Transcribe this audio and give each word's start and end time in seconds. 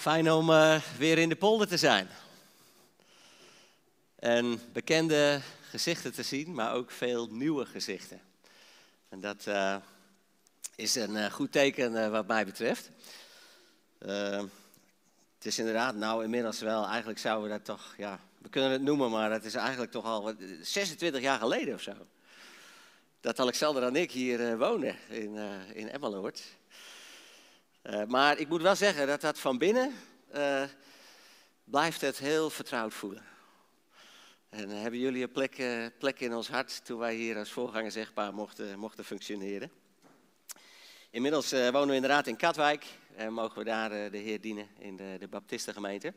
Fijn 0.00 0.30
om 0.30 0.50
uh, 0.50 0.80
weer 0.98 1.18
in 1.18 1.28
de 1.28 1.36
polder 1.36 1.68
te 1.68 1.76
zijn. 1.76 2.08
En 4.16 4.60
bekende 4.72 5.40
gezichten 5.70 6.12
te 6.12 6.22
zien, 6.22 6.54
maar 6.54 6.74
ook 6.74 6.90
veel 6.90 7.28
nieuwe 7.30 7.66
gezichten. 7.66 8.20
En 9.08 9.20
dat 9.20 9.46
uh, 9.46 9.76
is 10.76 10.94
een 10.94 11.10
uh, 11.10 11.24
goed 11.26 11.52
teken 11.52 12.10
wat 12.10 12.26
mij 12.26 12.44
betreft. 12.44 12.90
het 13.98 15.42
is 15.42 15.58
inderdaad, 15.58 15.94
nou 15.94 16.24
inmiddels 16.24 16.60
wel, 16.60 16.86
eigenlijk 16.86 17.18
zouden 17.18 17.50
we 17.50 17.56
dat 17.56 17.64
toch, 17.64 17.94
ja, 17.96 18.20
we 18.38 18.48
kunnen 18.48 18.70
het 18.70 18.82
noemen, 18.82 19.10
maar 19.10 19.30
het 19.30 19.44
is 19.44 19.54
eigenlijk 19.54 19.90
toch 19.90 20.04
al 20.04 20.34
26 20.60 21.20
jaar 21.20 21.38
geleden 21.38 21.74
of 21.74 21.82
zo. 21.82 21.94
Dat 23.20 23.40
Alexander 23.40 23.82
en 23.82 23.96
ik 23.96 24.10
hier 24.10 24.58
wonen 24.58 24.96
in, 25.08 25.36
in 25.74 25.88
Emmeloord. 25.88 26.42
Uh, 27.82 28.04
maar 28.04 28.38
ik 28.38 28.48
moet 28.48 28.62
wel 28.62 28.76
zeggen 28.76 29.06
dat 29.06 29.20
dat 29.20 29.38
van 29.38 29.58
binnen 29.58 29.94
uh, 30.34 30.62
blijft 31.64 32.00
het 32.00 32.18
heel 32.18 32.50
vertrouwd 32.50 32.94
voelen. 32.94 33.24
En 34.48 34.68
hebben 34.68 35.00
jullie 35.00 35.22
een 35.22 35.32
plek, 35.32 35.58
uh, 35.58 35.86
plek, 35.98 36.20
in 36.20 36.34
ons 36.34 36.48
hart 36.48 36.84
toen 36.84 36.98
wij 36.98 37.14
hier 37.14 37.38
als 37.38 37.50
voorganger 37.50 37.90
zegbaar 37.90 38.34
mochten, 38.34 38.78
mochten 38.78 39.04
functioneren. 39.04 39.70
Inmiddels 41.10 41.50
wonen 41.50 41.88
we 41.88 41.94
inderdaad 41.94 42.26
in 42.26 42.36
Katwijk 42.36 42.84
en 43.16 43.32
mogen 43.32 43.58
we 43.58 43.64
daar 43.64 44.10
de 44.10 44.18
Heer 44.18 44.40
dienen 44.40 44.68
in 44.78 44.96
de, 44.96 45.16
de 45.18 45.28
Baptistengemeente. 45.28 46.14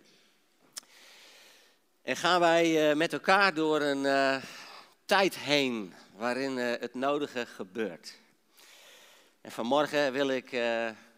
En 2.01 2.15
gaan 2.15 2.39
wij 2.39 2.95
met 2.95 3.13
elkaar 3.13 3.53
door 3.53 3.81
een 3.81 4.41
tijd 5.05 5.37
heen 5.37 5.93
waarin 6.15 6.57
het 6.57 6.93
nodige 6.93 7.45
gebeurt. 7.45 8.19
En 9.41 9.51
vanmorgen 9.51 10.11
wil 10.11 10.29
ik 10.29 10.51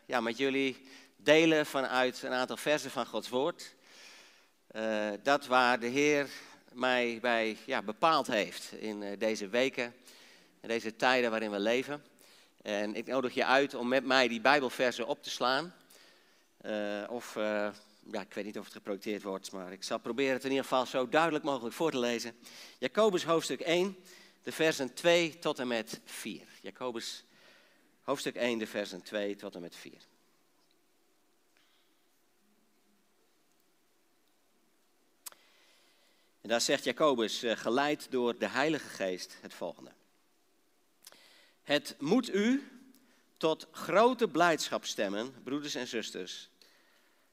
ja, 0.06 0.22
met 0.22 0.38
jullie 0.38 0.78
delen 1.16 1.66
vanuit 1.66 2.24
een 2.24 2.32
aantal 2.32 2.58
versen 2.58 2.92
van 2.92 3.06
Gods 3.06 3.30
Woord. 3.30 3.76
Uh, 4.72 5.10
dat 5.24 5.46
waar 5.46 5.80
de 5.80 5.88
Heer 5.88 6.30
mij 6.74 7.18
bij 7.22 7.58
ja, 7.66 7.82
bepaald 7.82 8.28
heeft 8.28 8.72
in 8.72 9.02
uh, 9.02 9.10
deze 9.18 9.48
weken, 9.48 9.94
deze 10.62 10.96
tijden 10.96 11.30
waarin 11.30 11.52
we 11.52 11.60
leven. 11.60 12.04
En 12.62 12.96
ik 12.96 13.06
nodig 13.06 13.34
je 13.34 13.46
uit 13.46 13.74
om 13.74 13.88
met 13.88 14.06
mij 14.06 14.28
die 14.28 14.42
Bijbelversen 14.42 15.08
op 15.08 15.24
te 15.24 15.30
slaan. 15.30 15.74
Uh, 16.62 17.04
of, 17.10 17.34
ja, 18.12 18.22
ik 18.22 18.34
weet 18.34 18.46
niet 18.46 18.58
of 18.58 18.64
het 18.64 18.74
geprojecteerd 18.74 19.24
wordt, 19.24 19.52
maar 19.52 19.72
ik 19.72 19.84
zal 19.84 20.00
proberen 20.00 20.34
het 20.34 20.44
in 20.44 20.50
ieder 20.50 20.64
geval 20.64 20.86
zo 20.86 21.10
duidelijk 21.10 21.44
mogelijk 21.44 21.76
voor 21.76 21.92
te 21.92 22.00
lezen. 22.00 22.36
Jacobus 22.78 23.24
hoofdstuk 23.24 23.60
1, 23.60 23.98
de 24.44 24.52
versen 24.52 24.94
2 24.94 25.40
tot 25.40 25.60
en 25.60 25.68
met 25.68 26.00
4. 26.06 26.42
Jacobus 26.62 27.26
Hoofdstuk 28.06 28.36
1, 28.36 28.58
de 28.58 28.68
versen 28.68 29.02
2 29.02 29.36
tot 29.36 29.56
en 29.56 29.62
met 29.62 29.76
4. 29.76 29.94
En 36.42 36.50
daar 36.50 36.62
zegt 36.62 36.84
Jacobus, 36.84 37.44
eh, 37.44 37.58
geleid 37.58 38.08
door 38.12 38.38
de 38.38 38.48
Heilige 38.48 38.88
Geest, 38.88 39.38
het 39.42 39.54
volgende. 39.54 39.92
Het 41.64 41.96
moet 42.00 42.34
u 42.34 42.68
tot 43.38 43.68
grote 43.72 44.28
blijdschap 44.28 44.86
stemmen, 44.86 45.44
broeders 45.44 45.76
en 45.76 45.88
zusters, 45.88 46.50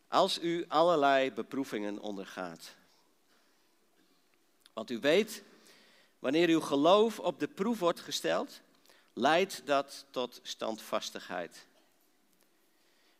als 0.09 0.43
u 0.43 0.65
allerlei 0.69 1.33
beproevingen 1.33 1.99
ondergaat. 1.99 2.75
Want 4.73 4.91
u 4.91 4.99
weet, 4.99 5.43
wanneer 6.19 6.49
uw 6.49 6.61
geloof 6.61 7.19
op 7.19 7.41
de 7.41 7.49
proef 7.49 7.79
wordt 7.79 8.01
gesteld, 8.01 8.61
leidt 9.13 9.63
dat 9.65 10.07
tot 10.11 10.41
standvastigheid. 10.43 11.67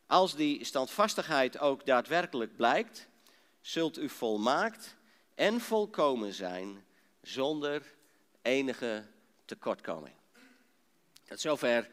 Als 0.07 0.35
die 0.35 0.65
standvastigheid 0.65 1.59
ook 1.59 1.87
daadwerkelijk 1.87 2.57
blijkt, 2.57 3.09
zult 3.61 3.99
u 3.99 4.09
volmaakt 4.09 4.97
en 5.35 5.61
volkomen 5.61 6.33
zijn 6.33 6.85
zonder 7.23 7.95
enige 8.43 9.05
tekortkoming. 9.45 10.15
Tot 11.25 11.41
zover 11.41 11.91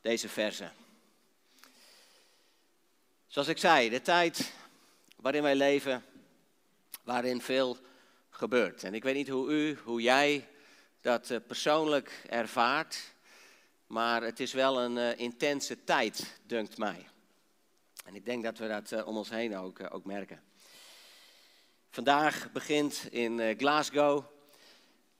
deze 0.00 0.28
verse. 0.28 0.70
Zoals 3.26 3.48
ik 3.48 3.58
zei, 3.58 3.88
de 3.88 4.02
tijd 4.02 4.52
waarin 5.16 5.42
wij 5.42 5.54
leven, 5.54 6.04
waarin 7.02 7.40
veel 7.40 7.76
gebeurt. 8.30 8.84
En 8.84 8.94
ik 8.94 9.02
weet 9.02 9.14
niet 9.14 9.28
hoe 9.28 9.50
u, 9.50 9.78
hoe 9.84 10.02
jij 10.02 10.48
dat 11.00 11.30
eh, 11.30 11.38
persoonlijk 11.46 12.22
ervaart. 12.28 13.12
Maar 13.86 14.22
het 14.22 14.40
is 14.40 14.52
wel 14.52 14.80
een 14.80 14.96
uh, 14.96 15.18
intense 15.18 15.84
tijd, 15.84 16.40
dunkt 16.46 16.78
mij. 16.78 17.08
En 18.04 18.14
ik 18.14 18.24
denk 18.24 18.44
dat 18.44 18.58
we 18.58 18.68
dat 18.68 18.90
uh, 18.90 19.06
om 19.06 19.16
ons 19.16 19.30
heen 19.30 19.56
ook, 19.56 19.94
ook 19.94 20.04
merken. 20.04 20.42
Vandaag 21.90 22.52
begint 22.52 23.06
in 23.10 23.54
Glasgow 23.58 24.24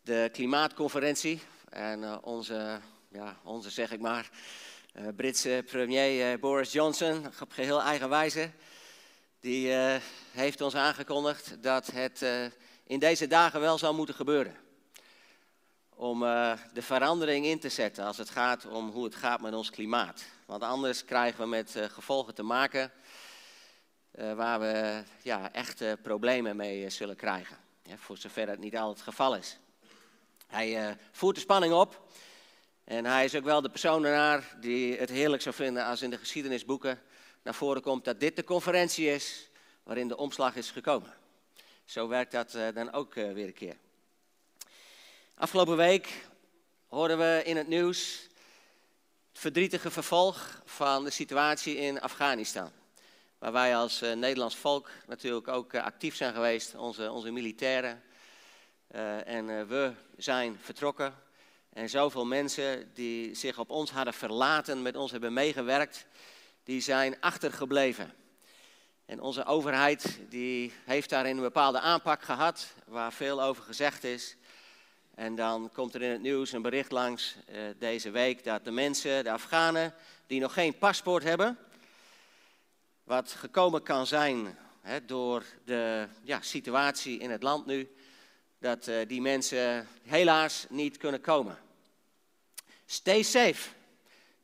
de 0.03 0.29
klimaatconferentie. 0.33 1.41
En 1.69 2.25
onze, 2.25 2.81
ja, 3.09 3.41
onze, 3.45 3.71
zeg 3.71 3.93
ik 3.93 4.01
maar, 4.01 4.31
Britse 5.17 5.63
premier 5.67 6.39
Boris 6.39 6.73
Johnson, 6.73 7.27
op 7.41 7.53
geheel 7.53 7.83
eigen 7.83 8.09
wijze, 8.09 8.51
die 9.41 9.73
heeft 10.31 10.61
ons 10.61 10.75
aangekondigd 10.75 11.63
dat 11.63 11.91
het 11.91 12.25
in 12.85 12.99
deze 12.99 13.27
dagen 13.27 13.61
wel 13.61 13.79
zou 13.79 13.95
moeten 13.95 14.15
gebeuren 14.15 14.57
om 16.01 16.23
uh, 16.23 16.53
de 16.73 16.83
verandering 16.83 17.47
in 17.47 17.59
te 17.59 17.69
zetten 17.69 18.05
als 18.05 18.19
het 18.19 18.31
gaat 18.31 18.67
om 18.67 18.91
hoe 18.91 19.05
het 19.05 19.15
gaat 19.15 19.41
met 19.41 19.55
ons 19.55 19.71
klimaat. 19.71 20.25
Want 20.47 20.63
anders 20.63 21.05
krijgen 21.05 21.41
we 21.41 21.47
met 21.47 21.77
uh, 21.77 21.85
gevolgen 21.85 22.35
te 22.35 22.43
maken 22.43 22.93
uh, 24.15 24.33
waar 24.33 24.61
we 24.61 25.03
ja, 25.23 25.53
echte 25.53 25.99
problemen 26.03 26.57
mee 26.57 26.91
zullen 26.91 27.17
krijgen. 27.17 27.57
Voor 27.97 28.17
zover 28.17 28.47
dat 28.47 28.59
niet 28.59 28.77
altijd 28.77 28.97
het 28.97 29.09
geval 29.09 29.37
is. 29.37 29.59
Hij 30.47 30.97
voert 31.13 31.35
de 31.35 31.41
spanning 31.41 31.73
op. 31.73 32.09
En 32.85 33.05
hij 33.05 33.25
is 33.25 33.35
ook 33.35 33.45
wel 33.45 33.61
de 33.61 33.71
persoon 33.71 34.05
ernaar 34.05 34.57
die 34.61 34.97
het 34.97 35.11
heerlijk 35.11 35.43
zou 35.43 35.55
vinden 35.55 35.85
als 35.85 36.03
in 36.03 36.11
de 36.11 36.19
geschiedenisboeken 36.19 37.01
naar 37.43 37.55
voren 37.55 37.83
komt 37.83 38.05
dat 38.05 38.21
dit 38.21 38.37
de 38.37 38.45
conferentie 38.45 39.07
is 39.07 39.49
waarin 39.83 40.09
de 40.09 40.17
omslag 40.17 40.57
is 40.57 40.71
gekomen. 40.71 41.15
Zo 41.85 42.09
werkt 42.09 42.33
dat 42.33 42.59
dan 42.75 42.93
ook 42.93 43.15
weer 43.15 43.47
een 43.47 43.55
keer. 43.55 43.77
Afgelopen 45.41 45.77
week 45.77 46.27
hoorden 46.89 47.19
we 47.19 47.43
in 47.45 47.57
het 47.57 47.69
nieuws 47.69 48.29
het 49.31 49.41
verdrietige 49.41 49.91
vervolg 49.91 50.63
van 50.65 51.05
de 51.05 51.11
situatie 51.11 51.77
in 51.77 52.01
Afghanistan. 52.01 52.71
Waar 53.39 53.53
wij 53.53 53.77
als 53.77 54.03
uh, 54.03 54.13
Nederlands 54.13 54.57
volk 54.57 54.91
natuurlijk 55.07 55.49
ook 55.49 55.73
uh, 55.73 55.85
actief 55.85 56.17
zijn 56.17 56.35
geweest, 56.35 56.75
onze, 56.75 57.11
onze 57.11 57.31
militairen. 57.31 58.03
Uh, 58.95 59.27
en 59.27 59.69
we 59.69 59.93
zijn 60.17 60.59
vertrokken. 60.63 61.15
En 61.73 61.89
zoveel 61.89 62.27
mensen 62.27 62.91
die 62.95 63.35
zich 63.35 63.59
op 63.59 63.71
ons 63.71 63.91
hadden 63.91 64.15
verlaten, 64.15 64.83
met 64.83 64.97
ons 64.97 65.11
hebben 65.11 65.33
meegewerkt, 65.33 66.07
die 66.65 66.81
zijn 66.81 67.21
achtergebleven. 67.21 68.15
En 69.07 69.21
onze 69.21 69.45
overheid 69.45 70.19
die 70.29 70.73
heeft 70.85 71.11
daarin 71.11 71.37
een 71.37 71.43
bepaalde 71.43 71.81
aanpak 71.81 72.23
gehad, 72.23 72.75
waar 72.87 73.13
veel 73.13 73.43
over 73.43 73.63
gezegd 73.63 74.05
is. 74.05 74.37
En 75.21 75.35
dan 75.35 75.71
komt 75.73 75.95
er 75.95 76.03
in 76.03 76.11
het 76.11 76.21
nieuws 76.23 76.53
een 76.53 76.63
bericht 76.63 76.91
langs 76.91 77.37
uh, 77.51 77.61
deze 77.79 78.11
week 78.11 78.45
dat 78.45 78.65
de 78.65 78.71
mensen, 78.71 79.25
de 79.25 79.31
Afghanen, 79.31 79.95
die 80.27 80.41
nog 80.41 80.53
geen 80.53 80.79
paspoort 80.79 81.23
hebben, 81.23 81.59
wat 83.05 83.31
gekomen 83.31 83.83
kan 83.83 84.07
zijn 84.07 84.59
hè, 84.81 85.05
door 85.05 85.45
de 85.65 86.07
ja, 86.23 86.41
situatie 86.41 87.19
in 87.19 87.31
het 87.31 87.43
land 87.43 87.67
nu, 87.67 87.95
dat 88.59 88.89
uh, 88.89 88.97
die 89.07 89.21
mensen 89.21 89.89
helaas 90.03 90.67
niet 90.69 90.97
kunnen 90.97 91.21
komen. 91.21 91.59
Stay 92.87 93.23
safe 93.23 93.71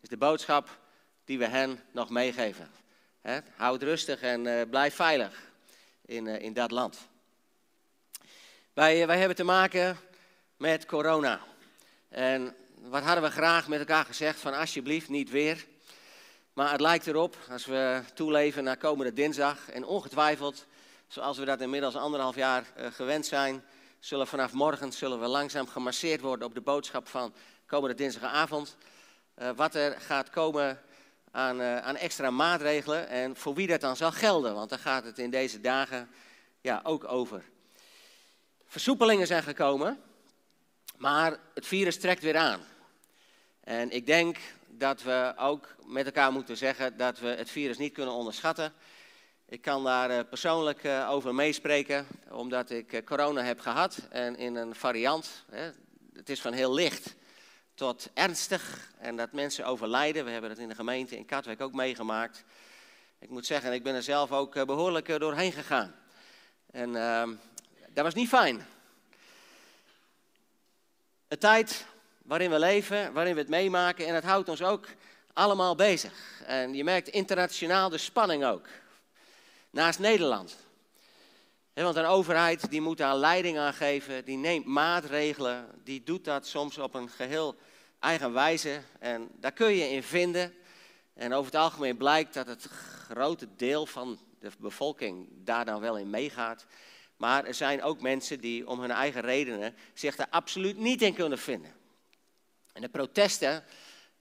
is 0.00 0.08
de 0.08 0.16
boodschap 0.16 0.78
die 1.24 1.38
we 1.38 1.46
hen 1.46 1.80
nog 1.90 2.10
meegeven. 2.10 2.70
Hè, 3.20 3.38
houd 3.54 3.82
rustig 3.82 4.20
en 4.20 4.44
uh, 4.46 4.62
blijf 4.70 4.94
veilig 4.94 5.50
in, 6.06 6.26
in 6.26 6.52
dat 6.52 6.70
land. 6.70 6.98
Wij, 8.72 9.06
wij 9.06 9.18
hebben 9.18 9.36
te 9.36 9.44
maken 9.44 9.98
met 10.56 10.86
corona. 10.86 11.40
En 12.08 12.56
wat 12.74 13.02
hadden 13.02 13.24
we 13.24 13.30
graag 13.30 13.68
met 13.68 13.78
elkaar 13.78 14.04
gezegd 14.04 14.40
van 14.40 14.54
alsjeblieft 14.54 15.08
niet 15.08 15.30
weer. 15.30 15.66
Maar 16.52 16.70
het 16.70 16.80
lijkt 16.80 17.06
erop, 17.06 17.36
als 17.50 17.66
we 17.66 18.02
toeleven 18.14 18.64
naar 18.64 18.76
komende 18.76 19.12
dinsdag 19.12 19.70
en 19.70 19.84
ongetwijfeld, 19.84 20.66
zoals 21.06 21.38
we 21.38 21.44
dat 21.44 21.60
inmiddels 21.60 21.94
anderhalf 21.94 22.34
jaar 22.34 22.64
uh, 22.78 22.86
gewend 22.86 23.26
zijn, 23.26 23.64
zullen 23.98 24.26
vanaf 24.26 24.52
morgen 24.52 24.92
zullen 24.92 25.20
we 25.20 25.26
langzaam 25.26 25.66
gemasseerd 25.66 26.20
worden 26.20 26.46
op 26.46 26.54
de 26.54 26.60
boodschap 26.60 27.08
van 27.08 27.34
komende 27.66 27.94
dinsdagavond. 27.94 28.76
Uh, 29.38 29.50
wat 29.56 29.74
er 29.74 30.00
gaat 30.00 30.30
komen 30.30 30.82
aan, 31.30 31.60
uh, 31.60 31.78
aan, 31.78 31.96
extra 31.96 32.30
maatregelen 32.30 33.08
en 33.08 33.36
voor 33.36 33.54
wie 33.54 33.66
dat 33.66 33.80
dan 33.80 33.96
zal 33.96 34.12
gelden, 34.12 34.54
want 34.54 34.70
daar 34.70 34.78
gaat 34.78 35.04
het 35.04 35.18
in 35.18 35.30
deze 35.30 35.60
dagen 35.60 36.08
ja, 36.60 36.80
ook 36.82 37.08
over. 37.08 37.44
Versoepelingen 38.66 39.26
zijn 39.26 39.42
gekomen, 39.42 40.00
maar 40.96 41.38
het 41.54 41.66
virus 41.66 41.98
trekt 41.98 42.22
weer 42.22 42.36
aan. 42.36 42.60
En 43.60 43.90
ik 43.90 44.06
denk 44.06 44.36
dat 44.68 45.02
we 45.02 45.34
ook 45.36 45.74
met 45.84 46.06
elkaar 46.06 46.32
moeten 46.32 46.56
zeggen 46.56 46.96
dat 46.96 47.18
we 47.18 47.26
het 47.26 47.50
virus 47.50 47.78
niet 47.78 47.92
kunnen 47.92 48.14
onderschatten. 48.14 48.72
Ik 49.48 49.62
kan 49.62 49.84
daar 49.84 50.10
eh, 50.10 50.28
persoonlijk 50.28 50.84
eh, 50.84 51.10
over 51.10 51.34
meespreken, 51.34 52.06
omdat 52.30 52.70
ik 52.70 52.92
eh, 52.92 53.04
corona 53.04 53.42
heb 53.42 53.60
gehad 53.60 53.98
en 54.10 54.36
in 54.36 54.56
een 54.56 54.74
variant. 54.74 55.44
Het 56.12 56.28
is 56.28 56.40
van 56.40 56.52
heel 56.52 56.74
licht 56.74 57.14
tot 57.74 58.10
ernstig 58.14 58.90
en 58.98 59.16
dat 59.16 59.32
mensen 59.32 59.66
overlijden. 59.66 60.24
We 60.24 60.30
hebben 60.30 60.50
het 60.50 60.58
in 60.58 60.68
de 60.68 60.74
gemeente 60.74 61.16
in 61.16 61.26
Katwijk 61.26 61.60
ook 61.60 61.72
meegemaakt. 61.72 62.44
Ik 63.18 63.30
moet 63.30 63.46
zeggen, 63.46 63.72
ik 63.72 63.82
ben 63.82 63.94
er 63.94 64.02
zelf 64.02 64.32
ook 64.32 64.66
behoorlijk 64.66 65.18
doorheen 65.18 65.52
gegaan. 65.52 65.94
En 66.70 66.96
ehm, 66.96 67.34
dat 67.88 68.04
was 68.04 68.14
niet 68.14 68.28
fijn. 68.28 68.66
Een 71.28 71.38
tijd 71.38 71.86
waarin 72.22 72.50
we 72.50 72.58
leven, 72.58 73.12
waarin 73.12 73.34
we 73.34 73.40
het 73.40 73.48
meemaken 73.48 74.06
en 74.06 74.14
het 74.14 74.24
houdt 74.24 74.48
ons 74.48 74.62
ook 74.62 74.86
allemaal 75.32 75.74
bezig. 75.74 76.42
En 76.44 76.74
je 76.74 76.84
merkt 76.84 77.08
internationaal 77.08 77.88
de 77.88 77.98
spanning 77.98 78.44
ook 78.44 78.66
naast 79.70 79.98
Nederland. 79.98 80.56
want 81.72 81.96
een 81.96 82.04
overheid 82.04 82.70
die 82.70 82.80
moet 82.80 82.98
daar 82.98 83.16
leiding 83.16 83.58
aan 83.58 83.74
geven, 83.74 84.24
die 84.24 84.36
neemt 84.36 84.66
maatregelen, 84.66 85.66
die 85.84 86.02
doet 86.02 86.24
dat 86.24 86.46
soms 86.46 86.78
op 86.78 86.94
een 86.94 87.08
geheel 87.08 87.56
eigen 87.98 88.32
wijze. 88.32 88.80
En 88.98 89.28
daar 89.40 89.52
kun 89.52 89.72
je 89.72 89.90
in 89.90 90.02
vinden. 90.02 90.54
En 91.14 91.32
over 91.32 91.52
het 91.52 91.60
algemeen 91.60 91.96
blijkt 91.96 92.34
dat 92.34 92.46
het 92.46 92.68
grote 93.08 93.48
deel 93.56 93.86
van 93.86 94.18
de 94.38 94.50
bevolking 94.58 95.28
daar 95.30 95.64
dan 95.64 95.80
wel 95.80 95.98
in 95.98 96.10
meegaat. 96.10 96.66
Maar 97.16 97.44
er 97.44 97.54
zijn 97.54 97.82
ook 97.82 98.00
mensen 98.00 98.40
die 98.40 98.68
om 98.68 98.80
hun 98.80 98.90
eigen 98.90 99.20
redenen 99.20 99.74
zich 99.94 100.16
daar 100.16 100.26
absoluut 100.30 100.76
niet 100.76 101.02
in 101.02 101.14
kunnen 101.14 101.38
vinden. 101.38 101.74
En 102.72 102.82
de 102.82 102.88
protesten 102.88 103.64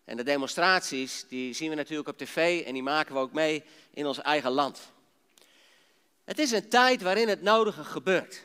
en 0.05 0.17
de 0.17 0.23
demonstraties, 0.23 1.25
die 1.27 1.53
zien 1.53 1.69
we 1.69 1.75
natuurlijk 1.75 2.09
op 2.09 2.17
tv 2.17 2.65
en 2.65 2.73
die 2.73 2.83
maken 2.83 3.13
we 3.13 3.19
ook 3.19 3.33
mee 3.33 3.63
in 3.93 4.05
ons 4.05 4.21
eigen 4.21 4.51
land. 4.51 4.91
Het 6.23 6.39
is 6.39 6.51
een 6.51 6.69
tijd 6.69 7.01
waarin 7.01 7.27
het 7.27 7.41
nodige 7.41 7.83
gebeurt. 7.83 8.43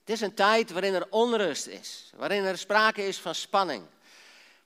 Het 0.00 0.14
is 0.14 0.20
een 0.20 0.34
tijd 0.34 0.70
waarin 0.70 0.94
er 0.94 1.06
onrust 1.10 1.66
is, 1.66 2.12
waarin 2.16 2.44
er 2.44 2.58
sprake 2.58 3.06
is 3.06 3.18
van 3.18 3.34
spanning, 3.34 3.84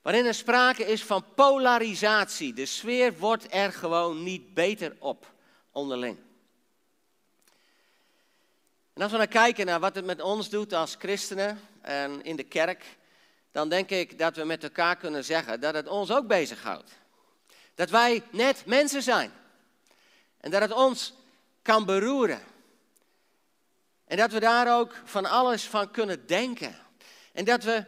waarin 0.01 0.25
er 0.25 0.33
sprake 0.33 0.85
is 0.85 1.03
van 1.03 1.25
polarisatie. 1.35 2.53
De 2.53 2.65
sfeer 2.65 3.17
wordt 3.17 3.53
er 3.53 3.73
gewoon 3.73 4.23
niet 4.23 4.53
beter 4.53 4.95
op 4.99 5.31
onderling. 5.71 6.17
En 8.93 9.01
als 9.01 9.11
we 9.11 9.17
dan 9.17 9.27
kijken 9.27 9.65
naar 9.65 9.79
wat 9.79 9.95
het 9.95 10.05
met 10.05 10.21
ons 10.21 10.49
doet 10.49 10.73
als 10.73 10.95
christenen 10.99 11.59
en 11.81 12.23
in 12.23 12.35
de 12.35 12.43
kerk, 12.43 12.85
dan 13.51 13.69
denk 13.69 13.89
ik 13.89 14.19
dat 14.19 14.35
we 14.35 14.43
met 14.43 14.63
elkaar 14.63 14.95
kunnen 14.95 15.23
zeggen 15.23 15.59
dat 15.59 15.73
het 15.73 15.87
ons 15.87 16.11
ook 16.11 16.27
bezighoudt. 16.27 16.91
Dat 17.75 17.89
wij 17.89 18.23
net 18.31 18.65
mensen 18.65 19.01
zijn. 19.03 19.31
En 20.37 20.51
dat 20.51 20.61
het 20.61 20.71
ons 20.71 21.13
kan 21.61 21.85
beroeren. 21.85 22.41
En 24.05 24.17
dat 24.17 24.31
we 24.31 24.39
daar 24.39 24.79
ook 24.79 24.95
van 25.03 25.25
alles 25.25 25.63
van 25.63 25.91
kunnen 25.91 26.27
denken. 26.27 26.75
En 27.33 27.45
dat 27.45 27.63
we 27.63 27.85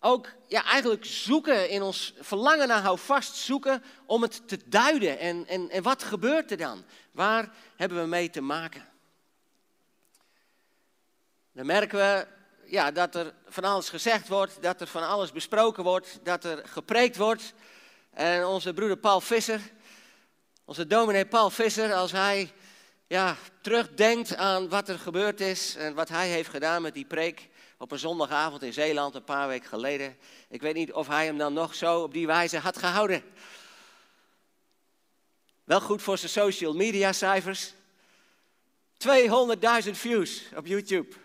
ook 0.00 0.28
ja, 0.48 0.64
eigenlijk 0.64 1.04
zoeken 1.04 1.68
in 1.68 1.82
ons 1.82 2.14
verlangen 2.20 2.68
naar 2.68 2.82
houvast 2.82 3.36
zoeken 3.36 3.82
om 4.06 4.22
het 4.22 4.48
te 4.48 4.58
duiden. 4.68 5.18
En, 5.18 5.46
en, 5.46 5.70
en 5.70 5.82
wat 5.82 6.02
gebeurt 6.02 6.50
er 6.50 6.56
dan? 6.56 6.84
Waar 7.12 7.52
hebben 7.76 8.00
we 8.00 8.06
mee 8.06 8.30
te 8.30 8.40
maken? 8.40 8.91
Dan 11.52 11.66
merken 11.66 11.98
we 11.98 12.26
ja, 12.64 12.90
dat 12.90 13.14
er 13.14 13.34
van 13.48 13.64
alles 13.64 13.88
gezegd 13.88 14.28
wordt, 14.28 14.62
dat 14.62 14.80
er 14.80 14.86
van 14.86 15.08
alles 15.08 15.32
besproken 15.32 15.84
wordt, 15.84 16.18
dat 16.22 16.44
er 16.44 16.68
gepreekt 16.68 17.16
wordt. 17.16 17.52
En 18.10 18.46
onze 18.46 18.74
broeder 18.74 18.96
Paul 18.96 19.20
Visser, 19.20 19.60
onze 20.64 20.86
dominee 20.86 21.26
Paul 21.26 21.50
Visser, 21.50 21.94
als 21.94 22.12
hij 22.12 22.52
ja, 23.06 23.36
terugdenkt 23.60 24.36
aan 24.36 24.68
wat 24.68 24.88
er 24.88 24.98
gebeurd 24.98 25.40
is 25.40 25.76
en 25.76 25.94
wat 25.94 26.08
hij 26.08 26.28
heeft 26.28 26.50
gedaan 26.50 26.82
met 26.82 26.94
die 26.94 27.04
preek 27.04 27.48
op 27.78 27.92
een 27.92 27.98
zondagavond 27.98 28.62
in 28.62 28.72
Zeeland 28.72 29.14
een 29.14 29.24
paar 29.24 29.48
weken 29.48 29.68
geleden. 29.68 30.16
Ik 30.48 30.62
weet 30.62 30.74
niet 30.74 30.92
of 30.92 31.06
hij 31.06 31.24
hem 31.24 31.38
dan 31.38 31.52
nog 31.52 31.74
zo 31.74 32.02
op 32.02 32.12
die 32.12 32.26
wijze 32.26 32.58
had 32.58 32.76
gehouden. 32.76 33.22
Wel 35.64 35.80
goed 35.80 36.02
voor 36.02 36.18
zijn 36.18 36.30
social 36.30 36.74
media 36.74 37.12
cijfers. 37.12 37.72
200.000 39.84 39.90
views 39.90 40.42
op 40.56 40.66
YouTube. 40.66 41.21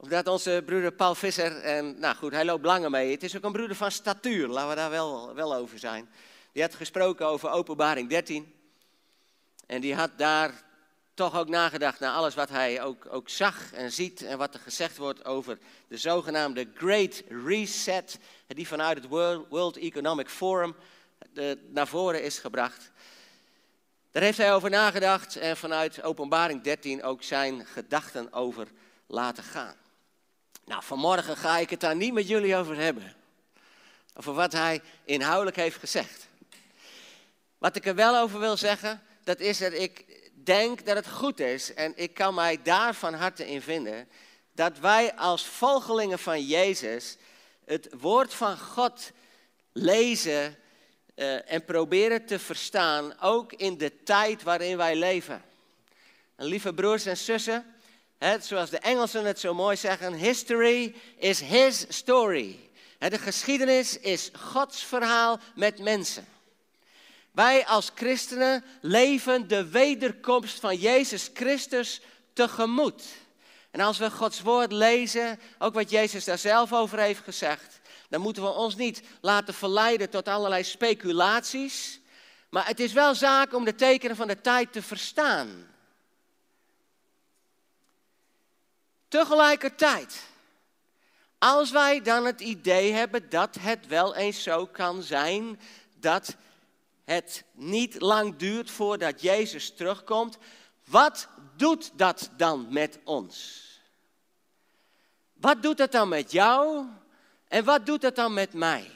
Omdat 0.00 0.26
onze 0.26 0.62
broeder 0.66 0.92
Paul 0.92 1.14
Visser, 1.14 1.60
en 1.60 1.98
nou 2.00 2.16
goed, 2.16 2.32
hij 2.32 2.44
loopt 2.44 2.64
langer 2.64 2.90
mee. 2.90 3.10
Het 3.10 3.22
is 3.22 3.36
ook 3.36 3.44
een 3.44 3.52
broeder 3.52 3.76
van 3.76 3.90
statuur, 3.90 4.48
laten 4.48 4.68
we 4.68 4.74
daar 4.74 4.90
wel, 4.90 5.34
wel 5.34 5.54
over 5.54 5.78
zijn. 5.78 6.08
Die 6.52 6.62
had 6.62 6.74
gesproken 6.74 7.26
over 7.26 7.50
openbaring 7.50 8.08
13. 8.08 8.54
En 9.66 9.80
die 9.80 9.94
had 9.94 10.10
daar 10.16 10.64
toch 11.14 11.38
ook 11.38 11.48
nagedacht 11.48 12.00
naar 12.00 12.14
alles 12.14 12.34
wat 12.34 12.48
hij 12.48 12.82
ook, 12.82 13.06
ook 13.10 13.28
zag 13.28 13.72
en 13.72 13.92
ziet 13.92 14.22
en 14.22 14.38
wat 14.38 14.54
er 14.54 14.60
gezegd 14.60 14.96
wordt 14.96 15.24
over 15.24 15.58
de 15.88 15.96
zogenaamde 15.96 16.68
Great 16.74 17.22
Reset, 17.28 18.18
die 18.46 18.68
vanuit 18.68 18.96
het 18.96 19.06
World 19.48 19.76
Economic 19.76 20.28
Forum 20.28 20.76
de, 21.32 21.58
naar 21.68 21.88
voren 21.88 22.22
is 22.22 22.38
gebracht. 22.38 22.90
Daar 24.10 24.22
heeft 24.22 24.38
hij 24.38 24.54
over 24.54 24.70
nagedacht 24.70 25.36
en 25.36 25.56
vanuit 25.56 26.02
Openbaring 26.02 26.62
13 26.62 27.02
ook 27.02 27.22
zijn 27.22 27.66
gedachten 27.66 28.32
over 28.32 28.68
laten 29.06 29.42
gaan. 29.44 29.74
Nou, 30.68 30.82
vanmorgen 30.82 31.36
ga 31.36 31.58
ik 31.58 31.70
het 31.70 31.80
daar 31.80 31.96
niet 31.96 32.12
met 32.12 32.28
jullie 32.28 32.56
over 32.56 32.76
hebben. 32.76 33.14
Over 34.14 34.32
wat 34.32 34.52
hij 34.52 34.80
inhoudelijk 35.04 35.56
heeft 35.56 35.78
gezegd. 35.78 36.28
Wat 37.58 37.76
ik 37.76 37.86
er 37.86 37.94
wel 37.94 38.16
over 38.16 38.40
wil 38.40 38.56
zeggen, 38.56 39.02
dat 39.24 39.40
is 39.40 39.58
dat 39.58 39.72
ik 39.72 40.04
denk 40.32 40.86
dat 40.86 40.96
het 40.96 41.08
goed 41.08 41.40
is, 41.40 41.74
en 41.74 41.92
ik 41.96 42.14
kan 42.14 42.34
mij 42.34 42.62
daar 42.62 42.94
van 42.94 43.14
harte 43.14 43.50
in 43.50 43.62
vinden, 43.62 44.08
dat 44.52 44.78
wij 44.78 45.14
als 45.14 45.46
volgelingen 45.46 46.18
van 46.18 46.44
Jezus 46.44 47.16
het 47.64 47.88
woord 48.00 48.34
van 48.34 48.58
God 48.58 49.10
lezen 49.72 50.56
uh, 51.14 51.52
en 51.52 51.64
proberen 51.64 52.26
te 52.26 52.38
verstaan, 52.38 53.20
ook 53.20 53.52
in 53.52 53.78
de 53.78 54.02
tijd 54.02 54.42
waarin 54.42 54.76
wij 54.76 54.96
leven. 54.96 55.42
En 56.36 56.46
lieve 56.46 56.74
broers 56.74 57.06
en 57.06 57.16
zussen, 57.16 57.77
zoals 58.40 58.70
de 58.70 58.78
Engelsen 58.78 59.24
het 59.24 59.40
zo 59.40 59.54
mooi 59.54 59.76
zeggen, 59.76 60.12
history 60.14 60.94
is 61.16 61.40
his 61.40 61.86
story. 61.88 62.58
De 62.98 63.18
geschiedenis 63.18 63.98
is 63.98 64.30
Gods 64.32 64.82
verhaal 64.82 65.38
met 65.54 65.78
mensen. 65.78 66.26
Wij 67.32 67.66
als 67.66 67.90
christenen 67.94 68.64
leven 68.80 69.48
de 69.48 69.68
wederkomst 69.68 70.60
van 70.60 70.76
Jezus 70.76 71.30
Christus 71.34 72.00
tegemoet. 72.32 73.04
En 73.70 73.80
als 73.80 73.98
we 73.98 74.10
Gods 74.10 74.40
woord 74.40 74.72
lezen, 74.72 75.40
ook 75.58 75.74
wat 75.74 75.90
Jezus 75.90 76.24
daar 76.24 76.38
zelf 76.38 76.72
over 76.72 76.98
heeft 76.98 77.22
gezegd, 77.24 77.80
dan 78.08 78.20
moeten 78.20 78.42
we 78.42 78.48
ons 78.48 78.76
niet 78.76 79.02
laten 79.20 79.54
verleiden 79.54 80.10
tot 80.10 80.28
allerlei 80.28 80.64
speculaties. 80.64 82.00
Maar 82.48 82.66
het 82.66 82.80
is 82.80 82.92
wel 82.92 83.14
zaak 83.14 83.54
om 83.54 83.64
de 83.64 83.74
tekenen 83.74 84.16
van 84.16 84.28
de 84.28 84.40
tijd 84.40 84.72
te 84.72 84.82
verstaan. 84.82 85.66
Tegelijkertijd, 89.08 90.22
als 91.38 91.70
wij 91.70 92.02
dan 92.02 92.24
het 92.24 92.40
idee 92.40 92.92
hebben 92.92 93.28
dat 93.28 93.54
het 93.60 93.86
wel 93.86 94.14
eens 94.14 94.42
zo 94.42 94.66
kan 94.66 95.02
zijn 95.02 95.60
dat 95.96 96.36
het 97.04 97.44
niet 97.52 98.00
lang 98.00 98.36
duurt 98.36 98.70
voordat 98.70 99.22
Jezus 99.22 99.74
terugkomt, 99.74 100.38
wat 100.84 101.28
doet 101.56 101.90
dat 101.94 102.30
dan 102.36 102.66
met 102.70 102.98
ons? 103.04 103.66
Wat 105.32 105.62
doet 105.62 105.76
dat 105.76 105.92
dan 105.92 106.08
met 106.08 106.32
jou 106.32 106.86
en 107.48 107.64
wat 107.64 107.86
doet 107.86 108.00
dat 108.00 108.16
dan 108.16 108.34
met 108.34 108.52
mij? 108.52 108.90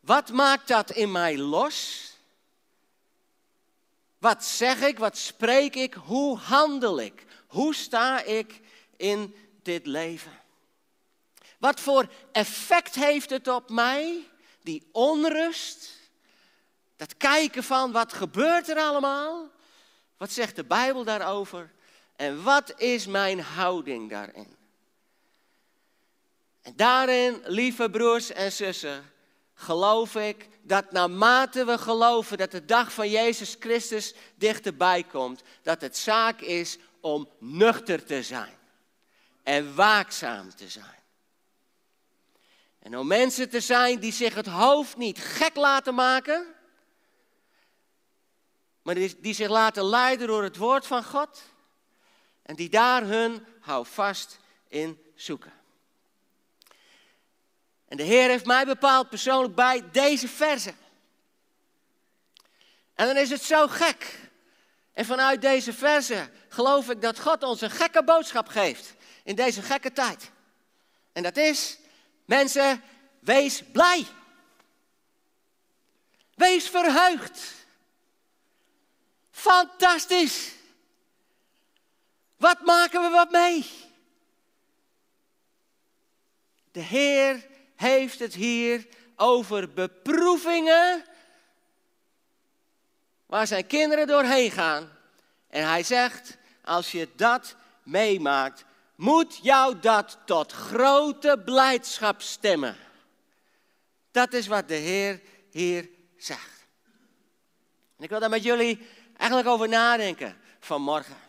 Wat 0.00 0.32
maakt 0.32 0.68
dat 0.68 0.90
in 0.90 1.12
mij 1.12 1.38
los? 1.38 2.10
Wat 4.18 4.44
zeg 4.44 4.80
ik, 4.80 4.98
wat 4.98 5.16
spreek 5.16 5.74
ik, 5.74 5.94
hoe 5.94 6.38
handel 6.38 7.00
ik? 7.00 7.24
Hoe 7.46 7.74
sta 7.74 8.22
ik 8.22 8.60
in 8.96 9.36
dit 9.62 9.86
leven? 9.86 10.40
Wat 11.58 11.80
voor 11.80 12.08
effect 12.32 12.94
heeft 12.94 13.30
het 13.30 13.48
op 13.48 13.70
mij? 13.70 14.28
Die 14.62 14.88
onrust. 14.92 15.92
Dat 16.96 17.16
kijken 17.16 17.64
van 17.64 17.92
wat 17.92 18.12
gebeurt 18.12 18.68
er 18.68 18.78
allemaal? 18.78 19.50
Wat 20.16 20.32
zegt 20.32 20.56
de 20.56 20.64
Bijbel 20.64 21.04
daarover? 21.04 21.72
En 22.16 22.42
wat 22.42 22.80
is 22.80 23.06
mijn 23.06 23.40
houding 23.40 24.10
daarin? 24.10 24.56
En 26.62 26.72
daarin, 26.76 27.42
lieve 27.44 27.90
broers 27.90 28.32
en 28.32 28.52
zussen, 28.52 29.12
geloof 29.58 30.14
ik 30.14 30.48
dat 30.62 30.92
naarmate 30.92 31.64
we 31.64 31.78
geloven 31.78 32.38
dat 32.38 32.50
de 32.50 32.64
dag 32.64 32.92
van 32.92 33.10
Jezus 33.10 33.56
Christus 33.58 34.14
dichterbij 34.34 35.02
komt, 35.04 35.42
dat 35.62 35.80
het 35.80 35.96
zaak 35.96 36.40
is 36.40 36.78
om 37.00 37.28
nuchter 37.38 38.04
te 38.04 38.22
zijn 38.22 38.58
en 39.42 39.74
waakzaam 39.74 40.54
te 40.54 40.68
zijn. 40.68 41.02
En 42.78 42.98
om 42.98 43.06
mensen 43.06 43.48
te 43.48 43.60
zijn 43.60 44.00
die 44.00 44.12
zich 44.12 44.34
het 44.34 44.46
hoofd 44.46 44.96
niet 44.96 45.18
gek 45.18 45.56
laten 45.56 45.94
maken, 45.94 46.46
maar 48.82 48.94
die, 48.94 49.34
zich 49.34 49.48
laten 49.48 49.84
leiden 49.84 50.26
door 50.26 50.42
het 50.42 50.56
woord 50.56 50.86
van 50.86 51.04
God 51.04 51.42
en 52.42 52.56
die 52.56 52.68
daar 52.68 53.02
hun 53.02 53.46
houvast 53.60 54.38
in 54.68 55.00
zoeken. 55.14 55.52
En 57.88 57.96
de 57.96 58.02
Heer 58.02 58.28
heeft 58.28 58.46
mij 58.46 58.64
bepaald 58.64 59.08
persoonlijk 59.08 59.54
bij 59.54 59.90
deze 59.92 60.28
verse. 60.28 60.74
En 62.94 63.06
dan 63.06 63.16
is 63.16 63.30
het 63.30 63.42
zo 63.42 63.68
gek. 63.68 64.18
En 64.92 65.04
vanuit 65.04 65.40
deze 65.40 65.72
verse 65.72 66.30
geloof 66.48 66.90
ik 66.90 67.02
dat 67.02 67.20
God 67.20 67.42
ons 67.42 67.60
een 67.60 67.70
gekke 67.70 68.04
boodschap 68.04 68.48
geeft 68.48 68.94
in 69.22 69.34
deze 69.34 69.62
gekke 69.62 69.92
tijd. 69.92 70.30
En 71.12 71.22
dat 71.22 71.36
is, 71.36 71.78
mensen, 72.24 72.82
wees 73.20 73.62
blij. 73.72 74.06
Wees 76.34 76.68
verheugd. 76.68 77.54
Fantastisch. 79.30 80.52
Wat 82.36 82.60
maken 82.60 83.02
we 83.02 83.08
wat 83.08 83.30
mee? 83.30 83.66
De 86.72 86.80
Heer 86.80 87.46
heeft 87.76 88.18
het 88.18 88.34
hier 88.34 88.86
over 89.16 89.72
beproevingen 89.72 91.04
waar 93.26 93.46
zijn 93.46 93.66
kinderen 93.66 94.06
doorheen 94.06 94.50
gaan. 94.50 94.90
En 95.48 95.68
hij 95.68 95.82
zegt, 95.82 96.36
als 96.64 96.92
je 96.92 97.08
dat 97.16 97.56
meemaakt, 97.82 98.64
moet 98.94 99.38
jou 99.42 99.78
dat 99.78 100.18
tot 100.24 100.52
grote 100.52 101.42
blijdschap 101.44 102.22
stemmen. 102.22 102.76
Dat 104.10 104.32
is 104.32 104.46
wat 104.46 104.68
de 104.68 104.74
Heer 104.74 105.20
hier 105.50 105.88
zegt. 106.16 106.66
En 107.96 108.04
ik 108.04 108.10
wil 108.10 108.20
daar 108.20 108.30
met 108.30 108.42
jullie 108.42 108.86
eigenlijk 109.16 109.48
over 109.48 109.68
nadenken 109.68 110.36
vanmorgen. 110.60 111.25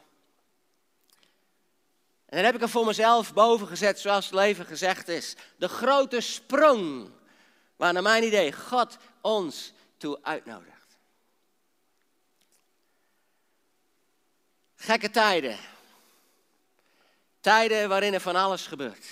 En 2.28 2.36
dan 2.36 2.46
heb 2.46 2.56
ik 2.56 2.62
er 2.62 2.70
voor 2.70 2.86
mezelf 2.86 3.34
boven 3.34 3.68
gezet, 3.68 4.00
zoals 4.00 4.26
het 4.26 4.34
leven 4.34 4.66
gezegd 4.66 5.08
is. 5.08 5.36
De 5.58 5.68
grote 5.68 6.22
sprong 6.22 7.10
waar 7.76 7.94
naar 7.94 8.02
mijn 8.02 8.24
idee 8.24 8.54
God 8.54 8.98
ons 9.22 9.74
toe 9.98 10.20
uitnodigt. 10.22 10.98
Gekke 14.76 15.10
tijden. 15.10 15.58
Tijden 17.40 17.90
waarin 17.90 18.14
er 18.14 18.22
van 18.22 18.36
alles 18.36 18.68
gebeurt. 18.68 19.06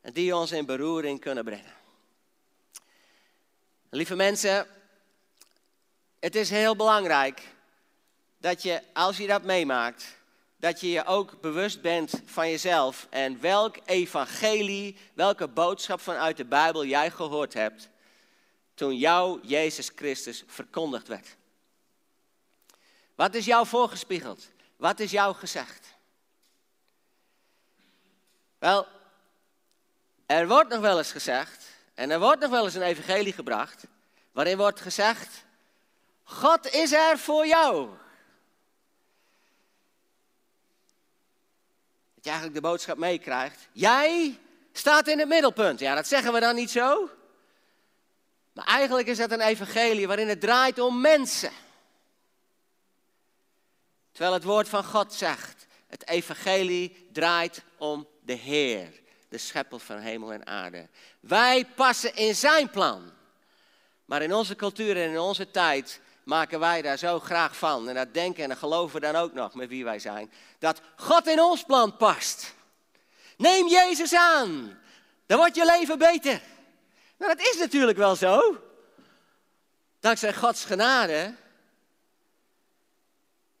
En 0.00 0.12
die 0.12 0.36
ons 0.36 0.52
in 0.52 0.66
beroering 0.66 1.20
kunnen 1.20 1.44
brengen. 1.44 1.74
Lieve 3.90 4.14
mensen, 4.14 4.66
het 6.18 6.34
is 6.34 6.50
heel 6.50 6.76
belangrijk 6.76 7.42
dat 8.38 8.62
je, 8.62 8.82
als 8.92 9.16
je 9.16 9.26
dat 9.26 9.42
meemaakt, 9.42 10.20
dat 10.62 10.80
je 10.80 10.90
je 10.90 11.04
ook 11.04 11.40
bewust 11.40 11.80
bent 11.80 12.22
van 12.24 12.50
jezelf 12.50 13.06
en 13.10 13.40
welk 13.40 13.76
evangelie, 13.84 14.96
welke 15.14 15.48
boodschap 15.48 16.00
vanuit 16.00 16.36
de 16.36 16.44
Bijbel 16.44 16.84
jij 16.84 17.10
gehoord 17.10 17.54
hebt 17.54 17.88
toen 18.74 18.96
jou 18.96 19.40
Jezus 19.42 19.90
Christus 19.94 20.44
verkondigd 20.46 21.08
werd. 21.08 21.36
Wat 23.14 23.34
is 23.34 23.44
jou 23.44 23.66
voorgespiegeld? 23.66 24.48
Wat 24.76 25.00
is 25.00 25.10
jou 25.10 25.34
gezegd? 25.34 25.94
Wel, 28.58 28.86
er 30.26 30.48
wordt 30.48 30.70
nog 30.70 30.80
wel 30.80 30.98
eens 30.98 31.12
gezegd, 31.12 31.66
en 31.94 32.10
er 32.10 32.20
wordt 32.20 32.40
nog 32.40 32.50
wel 32.50 32.64
eens 32.64 32.74
een 32.74 32.82
evangelie 32.82 33.32
gebracht, 33.32 33.84
waarin 34.32 34.56
wordt 34.56 34.80
gezegd, 34.80 35.44
God 36.22 36.70
is 36.70 36.92
er 36.92 37.18
voor 37.18 37.46
jou. 37.46 37.88
Dat 42.22 42.32
je 42.32 42.38
eigenlijk 42.38 42.64
de 42.64 42.70
boodschap 42.70 42.96
meekrijgt, 42.96 43.68
jij 43.72 44.38
staat 44.72 45.08
in 45.08 45.18
het 45.18 45.28
middelpunt. 45.28 45.80
Ja, 45.80 45.94
dat 45.94 46.06
zeggen 46.06 46.32
we 46.32 46.40
dan 46.40 46.54
niet 46.54 46.70
zo. 46.70 47.10
Maar 48.52 48.64
eigenlijk 48.64 49.08
is 49.08 49.16
dat 49.16 49.30
een 49.30 49.40
evangelie 49.40 50.06
waarin 50.06 50.28
het 50.28 50.40
draait 50.40 50.78
om 50.78 51.00
mensen. 51.00 51.50
Terwijl 54.12 54.34
het 54.34 54.44
woord 54.44 54.68
van 54.68 54.84
God 54.84 55.12
zegt, 55.12 55.66
het 55.86 56.08
evangelie 56.08 57.08
draait 57.12 57.62
om 57.76 58.08
de 58.20 58.32
Heer, 58.32 59.00
de 59.28 59.38
schepper 59.38 59.80
van 59.80 59.98
hemel 59.98 60.32
en 60.32 60.46
aarde. 60.46 60.88
Wij 61.20 61.64
passen 61.64 62.14
in 62.14 62.34
zijn 62.34 62.70
plan. 62.70 63.10
Maar 64.04 64.22
in 64.22 64.34
onze 64.34 64.56
cultuur 64.56 64.96
en 64.96 65.10
in 65.10 65.18
onze 65.18 65.50
tijd 65.50 66.00
maken 66.24 66.60
wij 66.60 66.82
daar 66.82 66.98
zo 66.98 67.20
graag 67.20 67.56
van. 67.56 67.88
En 67.88 67.94
dat 67.94 68.14
denken 68.14 68.42
en 68.42 68.48
dat 68.48 68.58
geloven 68.58 69.00
we 69.00 69.06
dan 69.06 69.16
ook 69.16 69.32
nog 69.32 69.54
met 69.54 69.68
wie 69.68 69.84
wij 69.84 69.98
zijn. 69.98 70.32
Dat 70.58 70.80
God 70.96 71.26
in 71.26 71.40
ons 71.40 71.64
plan 71.64 71.96
past. 71.96 72.54
Neem 73.36 73.68
Jezus 73.68 74.14
aan. 74.14 74.78
Dan 75.26 75.38
wordt 75.38 75.56
je 75.56 75.64
leven 75.64 75.98
beter. 75.98 76.40
Nou, 77.18 77.36
dat 77.36 77.46
is 77.46 77.56
natuurlijk 77.58 77.98
wel 77.98 78.16
zo. 78.16 78.58
Dankzij 80.00 80.34
Gods 80.34 80.64
genade 80.64 81.34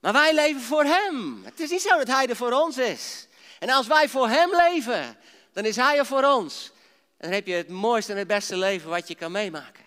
maar 0.02 0.12
wij 0.12 0.34
leven 0.34 0.60
voor 0.60 0.84
Hem. 0.84 1.42
Het 1.44 1.60
is 1.60 1.70
niet 1.70 1.82
zo 1.82 1.98
dat 1.98 2.06
Hij 2.06 2.26
er 2.26 2.36
voor 2.36 2.52
ons 2.52 2.78
is. 2.78 3.26
En 3.58 3.70
als 3.70 3.86
wij 3.86 4.08
voor 4.08 4.28
Hem 4.28 4.50
leven, 4.50 5.16
dan 5.52 5.64
is 5.64 5.76
Hij 5.76 5.98
er 5.98 6.06
voor 6.06 6.24
ons. 6.24 6.72
En 7.16 7.28
dan 7.28 7.32
heb 7.32 7.46
je 7.46 7.54
het 7.54 7.68
mooiste 7.68 8.12
en 8.12 8.18
het 8.18 8.26
beste 8.26 8.56
leven 8.56 8.90
wat 8.90 9.08
je 9.08 9.14
kan 9.14 9.32
meemaken. 9.32 9.81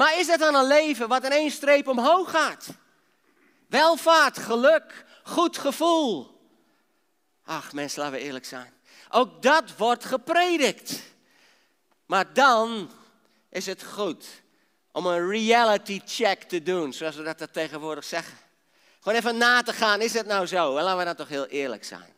Maar 0.00 0.18
is 0.18 0.26
dat 0.26 0.38
dan 0.38 0.54
een 0.54 0.66
leven 0.66 1.08
wat 1.08 1.24
in 1.24 1.30
één 1.30 1.50
streep 1.50 1.88
omhoog 1.88 2.30
gaat? 2.30 2.66
Welvaart, 3.66 4.38
geluk, 4.38 5.04
goed 5.22 5.58
gevoel. 5.58 6.40
Ach 7.44 7.72
mensen, 7.72 8.02
laten 8.02 8.18
we 8.18 8.24
eerlijk 8.24 8.44
zijn. 8.44 8.72
Ook 9.10 9.42
dat 9.42 9.76
wordt 9.76 10.04
gepredikt. 10.04 11.02
Maar 12.06 12.32
dan 12.32 12.90
is 13.48 13.66
het 13.66 13.84
goed 13.84 14.26
om 14.92 15.06
een 15.06 15.28
reality 15.28 16.00
check 16.04 16.42
te 16.42 16.62
doen, 16.62 16.92
zoals 16.92 17.16
we 17.16 17.22
dat 17.22 17.52
tegenwoordig 17.52 18.04
zeggen. 18.04 18.38
Gewoon 19.00 19.18
even 19.18 19.36
na 19.36 19.62
te 19.62 19.72
gaan, 19.72 20.00
is 20.00 20.12
het 20.12 20.26
nou 20.26 20.46
zo? 20.46 20.76
En 20.76 20.82
laten 20.82 20.98
we 20.98 21.04
dan 21.04 21.16
toch 21.16 21.28
heel 21.28 21.46
eerlijk 21.46 21.84
zijn. 21.84 22.12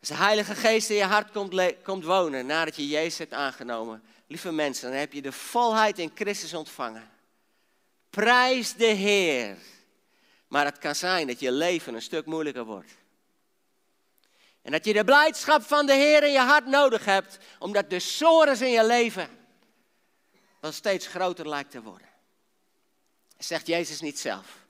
Als 0.00 0.08
de 0.08 0.14
Heilige 0.14 0.54
Geest 0.54 0.90
in 0.90 0.96
je 0.96 1.04
hart 1.04 1.30
komt, 1.30 1.82
komt 1.82 2.04
wonen 2.04 2.46
nadat 2.46 2.76
je 2.76 2.88
Jezus 2.88 3.18
hebt 3.18 3.32
aangenomen, 3.32 4.02
lieve 4.28 4.52
mensen, 4.52 4.90
dan 4.90 4.98
heb 4.98 5.12
je 5.12 5.22
de 5.22 5.32
volheid 5.32 5.98
in 5.98 6.12
Christus 6.14 6.54
ontvangen. 6.54 7.10
Prijs 8.10 8.74
de 8.74 8.86
Heer. 8.86 9.56
Maar 10.48 10.64
het 10.64 10.78
kan 10.78 10.94
zijn 10.94 11.26
dat 11.26 11.40
je 11.40 11.52
leven 11.52 11.94
een 11.94 12.02
stuk 12.02 12.26
moeilijker 12.26 12.64
wordt. 12.64 12.92
En 14.62 14.72
dat 14.72 14.84
je 14.84 14.92
de 14.92 15.04
blijdschap 15.04 15.62
van 15.62 15.86
de 15.86 15.92
Heer 15.92 16.22
in 16.22 16.32
je 16.32 16.38
hart 16.38 16.66
nodig 16.66 17.04
hebt, 17.04 17.38
omdat 17.58 17.90
de 17.90 17.98
sores 17.98 18.60
in 18.60 18.70
je 18.70 18.86
leven 18.86 19.28
wel 20.60 20.72
steeds 20.72 21.06
groter 21.06 21.48
lijkt 21.48 21.70
te 21.70 21.82
worden. 21.82 22.08
Zegt 23.38 23.66
Jezus 23.66 24.00
niet 24.00 24.18
zelf. 24.18 24.66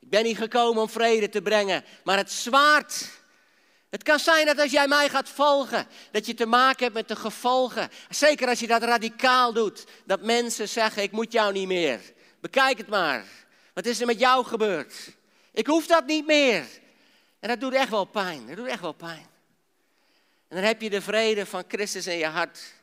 Ik 0.00 0.10
ben 0.10 0.24
niet 0.24 0.36
gekomen 0.36 0.82
om 0.82 0.88
vrede 0.88 1.28
te 1.28 1.42
brengen, 1.42 1.84
maar 2.04 2.16
het 2.16 2.30
zwaard. 2.30 3.19
Het 3.90 4.02
kan 4.02 4.18
zijn 4.18 4.46
dat 4.46 4.58
als 4.58 4.70
jij 4.70 4.88
mij 4.88 5.08
gaat 5.08 5.28
volgen, 5.28 5.86
dat 6.10 6.26
je 6.26 6.34
te 6.34 6.46
maken 6.46 6.82
hebt 6.82 6.94
met 6.94 7.08
de 7.08 7.16
gevolgen. 7.16 7.90
Zeker 8.08 8.48
als 8.48 8.60
je 8.60 8.66
dat 8.66 8.82
radicaal 8.82 9.52
doet, 9.52 9.84
dat 10.04 10.22
mensen 10.22 10.68
zeggen: 10.68 11.02
Ik 11.02 11.12
moet 11.12 11.32
jou 11.32 11.52
niet 11.52 11.66
meer. 11.66 12.00
Bekijk 12.40 12.78
het 12.78 12.88
maar. 12.88 13.24
Wat 13.74 13.86
is 13.86 14.00
er 14.00 14.06
met 14.06 14.18
jou 14.18 14.44
gebeurd? 14.44 15.16
Ik 15.52 15.66
hoef 15.66 15.86
dat 15.86 16.06
niet 16.06 16.26
meer. 16.26 16.66
En 17.40 17.48
dat 17.48 17.60
doet 17.60 17.72
echt 17.72 17.90
wel 17.90 18.04
pijn. 18.04 18.46
Dat 18.46 18.56
doet 18.56 18.66
echt 18.66 18.80
wel 18.80 18.92
pijn. 18.92 19.26
En 20.48 20.56
dan 20.56 20.64
heb 20.64 20.80
je 20.80 20.90
de 20.90 21.02
vrede 21.02 21.46
van 21.46 21.64
Christus 21.68 22.06
in 22.06 22.18
je 22.18 22.26
hart. 22.26 22.74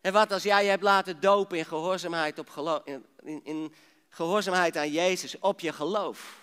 En 0.00 0.12
wat 0.12 0.32
als 0.32 0.42
jij 0.42 0.64
je 0.64 0.70
hebt 0.70 0.82
laten 0.82 1.20
dopen 1.20 1.58
in 1.58 1.64
gehoorzaamheid, 1.64 2.38
op 2.38 2.82
in, 2.84 3.04
in, 3.22 3.40
in 3.44 3.74
gehoorzaamheid 4.08 4.76
aan 4.76 4.90
Jezus, 4.90 5.38
op 5.38 5.60
je 5.60 5.72
geloof? 5.72 6.42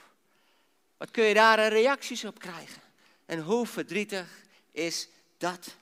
Wat 1.01 1.12
kun 1.12 1.24
je 1.24 1.34
daar 1.34 1.67
reacties 1.67 2.25
op 2.25 2.39
krijgen? 2.39 2.81
En 3.25 3.39
hoe 3.39 3.67
verdrietig 3.67 4.27
is 4.72 5.08
dat? 5.38 5.75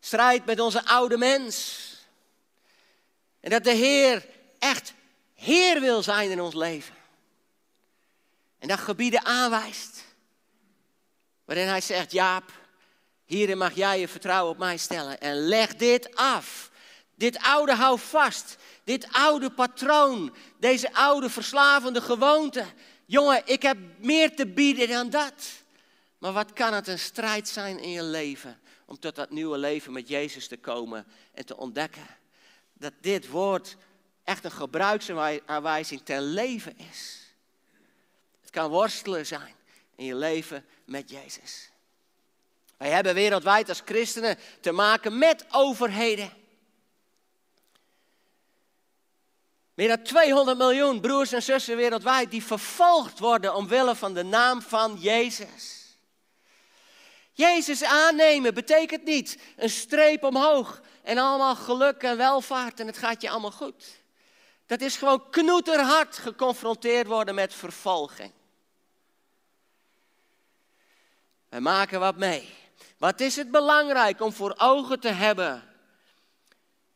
Strijd 0.00 0.44
met 0.44 0.60
onze 0.60 0.84
oude 0.84 1.16
mens. 1.16 1.88
En 3.40 3.50
dat 3.50 3.64
de 3.64 3.70
Heer 3.70 4.26
echt 4.58 4.94
Heer 5.34 5.80
wil 5.80 6.02
zijn 6.02 6.30
in 6.30 6.40
ons 6.40 6.54
leven. 6.54 6.94
En 8.58 8.68
dat 8.68 8.78
gebieden 8.78 9.24
aanwijst. 9.24 10.04
Waarin 11.44 11.66
hij 11.66 11.80
zegt, 11.80 12.12
Jaap, 12.12 12.52
Hierin 13.24 13.58
mag 13.58 13.74
jij 13.74 14.00
je 14.00 14.08
vertrouwen 14.08 14.52
op 14.52 14.58
mij 14.58 14.76
stellen. 14.76 15.20
En 15.20 15.36
leg 15.36 15.74
dit 15.76 16.16
af. 16.16 16.70
Dit 17.24 17.38
oude 17.38 17.74
hou 17.74 17.98
vast. 17.98 18.56
Dit 18.84 19.08
oude 19.12 19.50
patroon. 19.50 20.34
Deze 20.58 20.92
oude 20.92 21.30
verslavende 21.30 22.00
gewoonte. 22.00 22.64
Jongen, 23.06 23.42
ik 23.44 23.62
heb 23.62 23.76
meer 23.98 24.36
te 24.36 24.46
bieden 24.46 24.88
dan 24.88 25.10
dat. 25.10 25.44
Maar 26.18 26.32
wat 26.32 26.52
kan 26.52 26.72
het 26.72 26.88
een 26.88 26.98
strijd 26.98 27.48
zijn 27.48 27.78
in 27.78 27.90
je 27.90 28.02
leven 28.02 28.60
om 28.84 28.98
tot 28.98 29.14
dat 29.14 29.30
nieuwe 29.30 29.58
leven 29.58 29.92
met 29.92 30.08
Jezus 30.08 30.48
te 30.48 30.56
komen 30.56 31.06
en 31.34 31.46
te 31.46 31.56
ontdekken 31.56 32.06
dat 32.72 32.92
dit 33.00 33.28
woord 33.28 33.76
echt 34.24 34.44
een 34.44 34.50
gebruiksaanwijzing 34.50 36.00
ten 36.04 36.22
leven 36.22 36.78
is. 36.78 37.20
Het 38.40 38.50
kan 38.50 38.70
worstelen 38.70 39.26
zijn 39.26 39.54
in 39.96 40.04
je 40.04 40.14
leven 40.14 40.64
met 40.84 41.10
Jezus. 41.10 41.70
Wij 42.76 42.90
hebben 42.90 43.14
wereldwijd 43.14 43.68
als 43.68 43.82
christenen 43.84 44.38
te 44.60 44.72
maken 44.72 45.18
met 45.18 45.44
overheden. 45.50 46.42
Meer 49.74 49.88
dan 49.88 50.02
200 50.02 50.58
miljoen 50.58 51.00
broers 51.00 51.32
en 51.32 51.42
zussen 51.42 51.76
wereldwijd 51.76 52.30
die 52.30 52.44
vervolgd 52.44 53.18
worden 53.18 53.54
omwille 53.54 53.96
van 53.96 54.14
de 54.14 54.22
naam 54.22 54.62
van 54.62 54.96
Jezus. 55.00 55.82
Jezus 57.32 57.84
aannemen 57.84 58.54
betekent 58.54 59.04
niet 59.04 59.38
een 59.56 59.70
streep 59.70 60.22
omhoog 60.22 60.80
en 61.02 61.18
allemaal 61.18 61.56
geluk 61.56 62.02
en 62.02 62.16
welvaart 62.16 62.80
en 62.80 62.86
het 62.86 62.98
gaat 62.98 63.22
je 63.22 63.30
allemaal 63.30 63.50
goed. 63.50 64.02
Dat 64.66 64.80
is 64.80 64.96
gewoon 64.96 65.30
knoeterhard 65.30 66.18
geconfronteerd 66.18 67.06
worden 67.06 67.34
met 67.34 67.54
vervolging. 67.54 68.32
We 71.48 71.60
maken 71.60 72.00
wat 72.00 72.16
mee. 72.16 72.54
Wat 72.98 73.20
is 73.20 73.36
het 73.36 73.50
belangrijk 73.50 74.20
om 74.20 74.32
voor 74.32 74.54
ogen 74.58 75.00
te 75.00 75.08
hebben? 75.08 75.73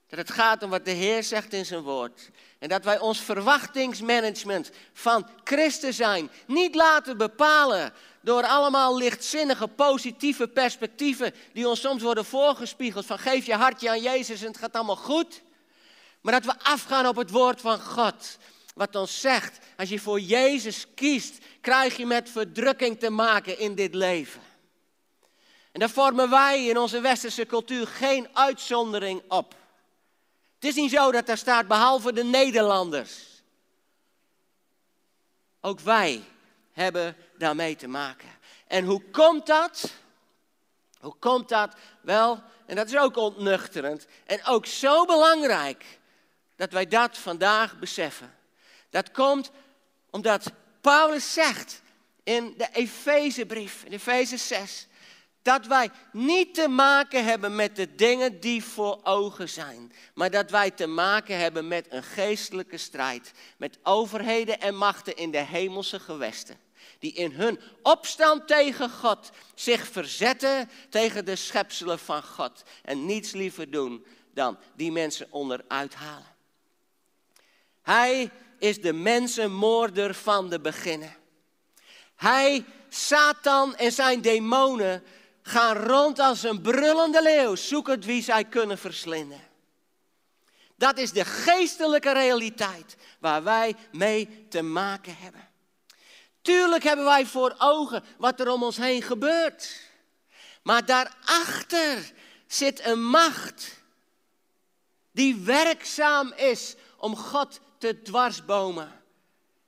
Dat 0.09 0.19
het 0.19 0.31
gaat 0.31 0.63
om 0.63 0.71
wat 0.71 0.85
de 0.85 0.91
Heer 0.91 1.23
zegt 1.23 1.53
in 1.53 1.67
zijn 1.67 1.81
woord. 1.83 2.31
En 2.59 2.69
dat 2.69 2.85
wij 2.85 2.99
ons 2.99 3.21
verwachtingsmanagement 3.21 4.71
van 4.93 5.29
Christus 5.45 5.97
zijn 5.97 6.31
niet 6.47 6.75
laten 6.75 7.17
bepalen 7.17 7.93
door 8.21 8.47
allemaal 8.47 8.97
lichtzinnige, 8.97 9.69
positieve 9.69 10.49
perspectieven 10.49 11.35
die 11.53 11.69
ons 11.69 11.81
soms 11.81 12.03
worden 12.03 12.25
voorgespiegeld. 12.25 13.07
Van 13.07 13.19
geef 13.19 13.47
je 13.47 13.55
hartje 13.55 13.91
aan 13.91 14.03
Jezus 14.03 14.41
en 14.41 14.47
het 14.47 14.59
gaat 14.59 14.73
allemaal 14.73 14.97
goed. 14.97 15.43
Maar 16.21 16.33
dat 16.33 16.45
we 16.45 16.65
afgaan 16.65 17.07
op 17.07 17.17
het 17.17 17.31
woord 17.31 17.61
van 17.61 17.81
God. 17.81 18.39
Wat 18.75 18.97
ons 18.97 19.21
zegt, 19.21 19.59
als 19.77 19.89
je 19.89 20.01
voor 20.01 20.21
Jezus 20.21 20.87
kiest, 20.95 21.39
krijg 21.61 21.97
je 21.97 22.07
met 22.07 22.31
verdrukking 22.31 23.01
te 23.01 23.11
maken 23.11 23.59
in 23.59 23.75
dit 23.75 23.95
leven. 23.95 24.41
En 25.73 25.81
daar 25.81 25.91
vormen 25.91 26.31
wij 26.31 26.65
in 26.65 26.79
onze 26.79 27.01
westerse 27.01 27.47
cultuur 27.47 27.87
geen 27.87 28.29
uitzondering 28.33 29.23
op. 29.29 29.55
Het 30.59 30.71
is 30.71 30.75
niet 30.75 30.91
zo 30.91 31.13
dat 31.13 31.27
daar 31.27 31.39
staat 31.39 31.67
behalve 31.67 32.13
de 32.13 32.25
Nederlanders. 32.25 33.43
Ook 35.61 35.81
wij 35.81 36.23
hebben 36.73 37.17
daarmee 37.37 37.77
te 37.77 37.89
maken. 37.89 38.29
En 38.67 38.85
hoe 38.85 39.03
komt 39.11 39.47
dat? 39.47 39.93
Hoe 41.01 41.15
komt 41.19 41.49
dat? 41.49 41.75
Wel, 42.01 42.43
en 42.67 42.77
dat 42.77 42.87
is 42.87 42.97
ook 42.97 43.17
ontnuchterend 43.17 44.07
en 44.27 44.45
ook 44.45 44.67
zo 44.67 45.05
belangrijk 45.05 45.85
dat 46.57 46.73
wij 46.73 46.87
dat 46.87 47.19
vandaag 47.19 47.79
beseffen. 47.79 48.35
Dat 48.91 49.11
komt 49.11 49.51
omdat 50.11 50.53
Paulus 50.81 51.33
zegt 51.33 51.83
in 52.23 52.55
de 52.57 52.69
Efezebrief, 52.73 53.85
in 53.85 53.93
Efeze 53.93 54.37
6, 54.37 54.87
dat 55.43 55.67
wij 55.67 55.91
niet 56.13 56.55
te 56.55 56.69
maken 56.69 57.25
hebben 57.25 57.55
met 57.55 57.77
de 57.77 57.95
dingen 57.95 58.41
die 58.41 58.65
voor 58.65 59.01
ogen 59.03 59.49
zijn, 59.49 59.93
maar 60.15 60.31
dat 60.31 60.51
wij 60.51 60.71
te 60.71 60.87
maken 60.87 61.39
hebben 61.39 61.69
met 61.69 61.87
een 61.91 62.03
geestelijke 62.03 62.77
strijd, 62.77 63.33
met 63.57 63.79
overheden 63.83 64.61
en 64.61 64.77
machten 64.77 65.17
in 65.17 65.31
de 65.31 65.39
hemelse 65.39 66.01
gewesten, 66.01 66.59
die 66.99 67.13
in 67.13 67.33
hun 67.33 67.61
opstand 67.83 68.47
tegen 68.47 68.91
God 68.91 69.31
zich 69.55 69.87
verzetten 69.87 70.71
tegen 70.91 71.25
de 71.25 71.37
schepselen 71.37 71.99
van 71.99 72.23
God 72.23 72.63
en 72.83 73.07
niets 73.07 73.33
liever 73.33 73.71
doen 73.71 74.07
dan 74.35 74.59
die 74.75 74.93
mensen 74.93 75.27
onderuit 75.31 75.95
halen. 75.95 76.37
Hij 77.83 78.31
is 78.59 78.81
de 78.81 78.93
mensenmoorder 78.93 80.15
van 80.15 80.49
de 80.49 80.61
beginnen. 80.61 81.17
Hij, 82.17 82.65
Satan 82.89 83.77
en 83.77 83.93
zijn 83.93 84.21
demonen 84.21 85.03
gaan 85.49 85.77
rond 85.77 86.19
als 86.19 86.43
een 86.43 86.61
brullende 86.61 87.23
leeuw, 87.23 87.55
zoekend 87.55 88.05
wie 88.05 88.23
zij 88.23 88.45
kunnen 88.45 88.79
verslinden. 88.79 89.41
Dat 90.77 90.99
is 90.99 91.13
de 91.13 91.25
geestelijke 91.25 92.13
realiteit 92.13 92.97
waar 93.19 93.43
wij 93.43 93.75
mee 93.93 94.47
te 94.49 94.63
maken 94.63 95.17
hebben. 95.17 95.49
Tuurlijk 96.43 96.83
hebben 96.83 97.05
wij 97.05 97.27
voor 97.27 97.55
ogen 97.59 98.05
wat 98.19 98.41
er 98.41 98.51
om 98.51 98.63
ons 98.63 98.77
heen 98.77 99.03
gebeurt. 99.03 99.81
Maar 100.63 100.85
daarachter 100.85 102.13
zit 102.47 102.85
een 102.85 103.05
macht 103.05 103.77
die 105.13 105.37
werkzaam 105.37 106.33
is 106.33 106.75
om 106.97 107.17
God 107.17 107.61
te 107.79 108.03
dwarsbomen 108.03 109.03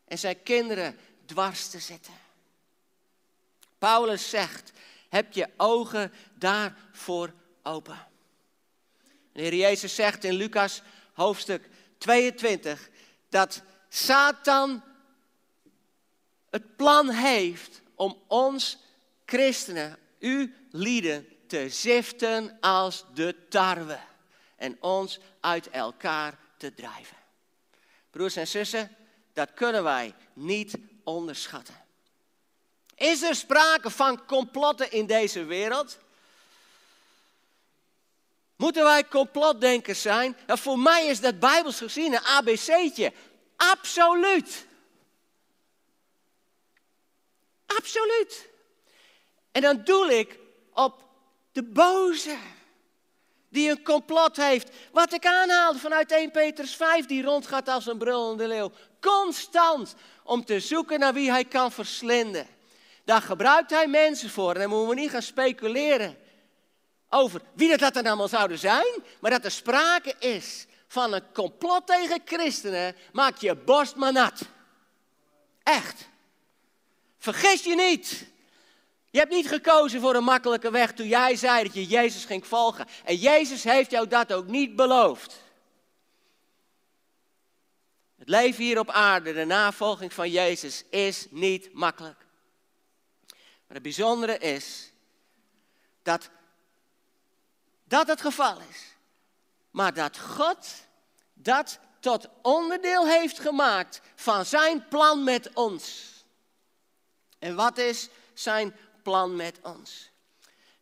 en 0.05 0.19
zijn 0.19 0.43
kinderen 0.43 0.99
dwars 1.27 1.69
te 1.69 1.79
zetten. 1.79 2.15
Paulus 3.79 4.31
zegt, 4.31 4.73
heb 5.11 5.33
je 5.33 5.49
ogen 5.57 6.13
daarvoor 6.35 7.33
open. 7.63 8.07
De 9.33 9.41
Heer 9.41 9.55
Jezus 9.55 9.95
zegt 9.95 10.25
in 10.25 10.35
Lucas 10.35 10.83
hoofdstuk 11.13 11.69
22 11.99 12.91
dat 13.29 13.63
Satan 13.89 14.83
het 16.51 16.77
plan 16.77 17.11
heeft 17.11 17.83
om 17.95 18.23
ons 18.27 18.79
christenen, 19.25 19.99
u 20.19 20.55
lieden, 20.71 21.27
te 21.47 21.69
ziften 21.69 22.57
als 22.61 23.05
de 23.15 23.47
tarwe 23.49 23.99
en 24.57 24.83
ons 24.83 25.19
uit 25.41 25.71
elkaar 25.71 26.39
te 26.57 26.75
drijven. 26.75 27.17
Broers 28.11 28.37
en 28.37 28.47
zussen, 28.47 28.97
dat 29.33 29.55
kunnen 29.55 29.83
wij 29.83 30.15
niet 30.33 30.79
onderschatten. 31.05 31.75
Is 33.01 33.23
er 33.23 33.35
sprake 33.35 33.91
van 33.91 34.27
complotten 34.27 34.93
in 34.93 35.07
deze 35.07 35.45
wereld? 35.45 35.99
Moeten 38.57 38.85
wij 38.85 39.09
complotdenkers 39.09 40.03
zijn? 40.03 40.37
Nou, 40.47 40.59
voor 40.59 40.79
mij 40.79 41.07
is 41.07 41.21
dat 41.21 41.39
bijbels 41.39 41.77
gezien 41.77 42.13
een 42.13 42.25
ABC'tje. 42.25 43.13
Absoluut. 43.57 44.67
Absoluut. 47.67 48.49
En 49.53 49.63
dan 49.63 49.85
doel 49.85 50.09
ik 50.09 50.39
op 50.73 51.03
de 51.53 51.63
boze. 51.63 52.37
Die 53.49 53.71
een 53.71 53.83
complot 53.83 54.37
heeft. 54.37 54.71
Wat 54.93 55.13
ik 55.13 55.27
aanhaalde 55.27 55.79
vanuit 55.79 56.13
1 56.13 56.31
Petrus 56.31 56.77
5, 56.77 57.07
die 57.07 57.23
rondgaat 57.23 57.69
als 57.69 57.87
een 57.87 57.99
brullende 57.99 58.47
leeuw. 58.47 58.73
Constant 59.01 59.95
om 60.23 60.45
te 60.45 60.61
zoeken 60.61 60.99
naar 60.99 61.15
wie 61.15 61.31
hij 61.31 61.45
kan 61.45 61.73
verslinden. 61.73 62.59
Daar 63.11 63.23
gebruikt 63.23 63.71
hij 63.71 63.87
mensen 63.87 64.31
voor. 64.31 64.55
En 64.55 64.61
dan 64.61 64.71
moeten 64.71 64.89
we 64.89 64.95
niet 64.95 65.11
gaan 65.11 65.23
speculeren 65.23 66.17
over 67.09 67.41
wie 67.55 67.77
dat 67.77 67.95
dan 67.95 68.07
allemaal 68.07 68.29
zouden 68.29 68.59
zijn. 68.59 69.03
Maar 69.21 69.31
dat 69.31 69.45
er 69.45 69.51
sprake 69.51 70.15
is 70.19 70.67
van 70.89 71.13
een 71.13 71.33
complot 71.33 71.87
tegen 71.87 72.21
christenen, 72.25 72.97
maak 73.13 73.37
je 73.37 73.57
borst 73.57 73.97
maar 73.97 74.13
nat. 74.13 74.41
Echt. 75.63 76.09
Vergis 77.19 77.65
je 77.65 77.75
niet. 77.75 78.27
Je 79.11 79.19
hebt 79.19 79.33
niet 79.33 79.49
gekozen 79.49 80.01
voor 80.01 80.15
een 80.15 80.25
makkelijke 80.25 80.71
weg 80.71 80.93
toen 80.93 81.09
jij 81.09 81.37
zei 81.37 81.65
dat 81.65 81.75
je 81.75 81.87
Jezus 81.87 82.25
ging 82.25 82.47
volgen. 82.47 82.87
En 83.05 83.17
Jezus 83.17 83.65
heeft 83.65 83.91
jou 83.91 84.09
dat 84.09 84.33
ook 84.33 84.47
niet 84.47 84.77
beloofd. 84.77 85.43
Het 88.19 88.29
leven 88.29 88.65
hier 88.65 88.79
op 88.79 88.91
aarde, 88.91 89.33
de 89.33 89.45
navolging 89.45 90.13
van 90.13 90.31
Jezus, 90.31 90.85
is 90.91 91.27
niet 91.31 91.73
makkelijk. 91.73 92.29
Maar 93.71 93.79
het 93.79 93.89
bijzondere 93.95 94.39
is 94.39 94.93
dat 96.03 96.31
dat 97.85 98.07
het 98.07 98.21
geval 98.21 98.59
is. 98.71 98.97
Maar 99.71 99.95
dat 99.95 100.19
God 100.19 100.69
dat 101.33 101.79
tot 102.01 102.29
onderdeel 102.43 103.07
heeft 103.07 103.39
gemaakt 103.39 104.01
van 104.15 104.45
zijn 104.45 104.89
plan 104.89 105.25
met 105.25 105.51
ons. 105.53 106.13
En 107.39 107.55
wat 107.55 107.79
is 107.79 108.09
zijn 108.35 108.77
plan 109.03 109.37
met 109.37 109.59
ons? 109.63 110.11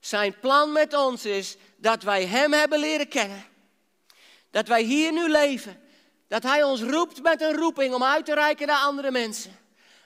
Zijn 0.01 0.39
plan 0.39 0.73
met 0.73 0.95
ons 0.95 1.25
is 1.25 1.57
dat 1.77 2.03
wij 2.03 2.27
Hem 2.27 2.53
hebben 2.53 2.79
leren 2.79 3.09
kennen. 3.09 3.45
Dat 4.51 4.69
wij 4.69 4.83
hier 4.83 5.13
nu 5.13 5.29
leven. 5.29 5.81
Dat 6.29 6.43
Hij 6.43 6.63
ons 6.63 6.83
roept 6.83 7.23
met 7.23 7.41
een 7.41 7.57
roeping 7.57 7.95
om 7.95 8.05
uit 8.05 8.25
te 8.25 8.35
reiken 8.35 8.67
naar 8.67 8.83
andere 8.83 9.11
mensen. 9.11 9.59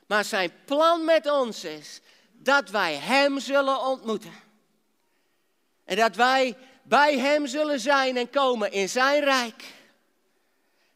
Maar 0.06 0.24
zijn 0.24 0.52
plan 0.64 1.04
met 1.04 1.30
ons 1.30 1.64
is 1.64 2.00
dat 2.42 2.70
wij 2.70 2.94
Hem 2.94 3.40
zullen 3.40 3.80
ontmoeten. 3.80 4.32
En 5.84 5.96
dat 5.96 6.16
wij 6.16 6.56
bij 6.82 7.18
Hem 7.18 7.46
zullen 7.46 7.80
zijn 7.80 8.16
en 8.16 8.30
komen 8.30 8.72
in 8.72 8.88
Zijn 8.88 9.24
rijk. 9.24 9.64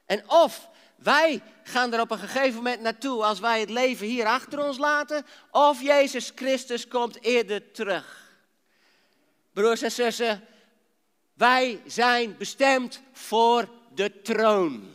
En 0.07 0.31
of 0.31 0.69
wij 0.97 1.43
gaan 1.63 1.93
er 1.93 2.01
op 2.01 2.11
een 2.11 2.19
gegeven 2.19 2.55
moment 2.55 2.81
naartoe 2.81 3.25
als 3.25 3.41
wij 3.41 3.61
het 3.61 3.71
leven 3.71 4.07
hier 4.07 4.27
achter 4.27 4.65
ons 4.65 4.79
laten, 4.79 5.27
of 5.51 5.83
Jezus 5.83 6.33
Christus 6.35 6.89
komt 6.89 7.23
eerder 7.23 7.73
terug. 7.73 8.35
Broers 9.53 9.83
en 9.83 9.93
zussen, 9.93 10.45
wij 11.35 11.81
zijn 11.87 12.37
bestemd 12.37 13.03
voor 13.13 13.69
de 13.95 14.23
troon. 14.23 14.95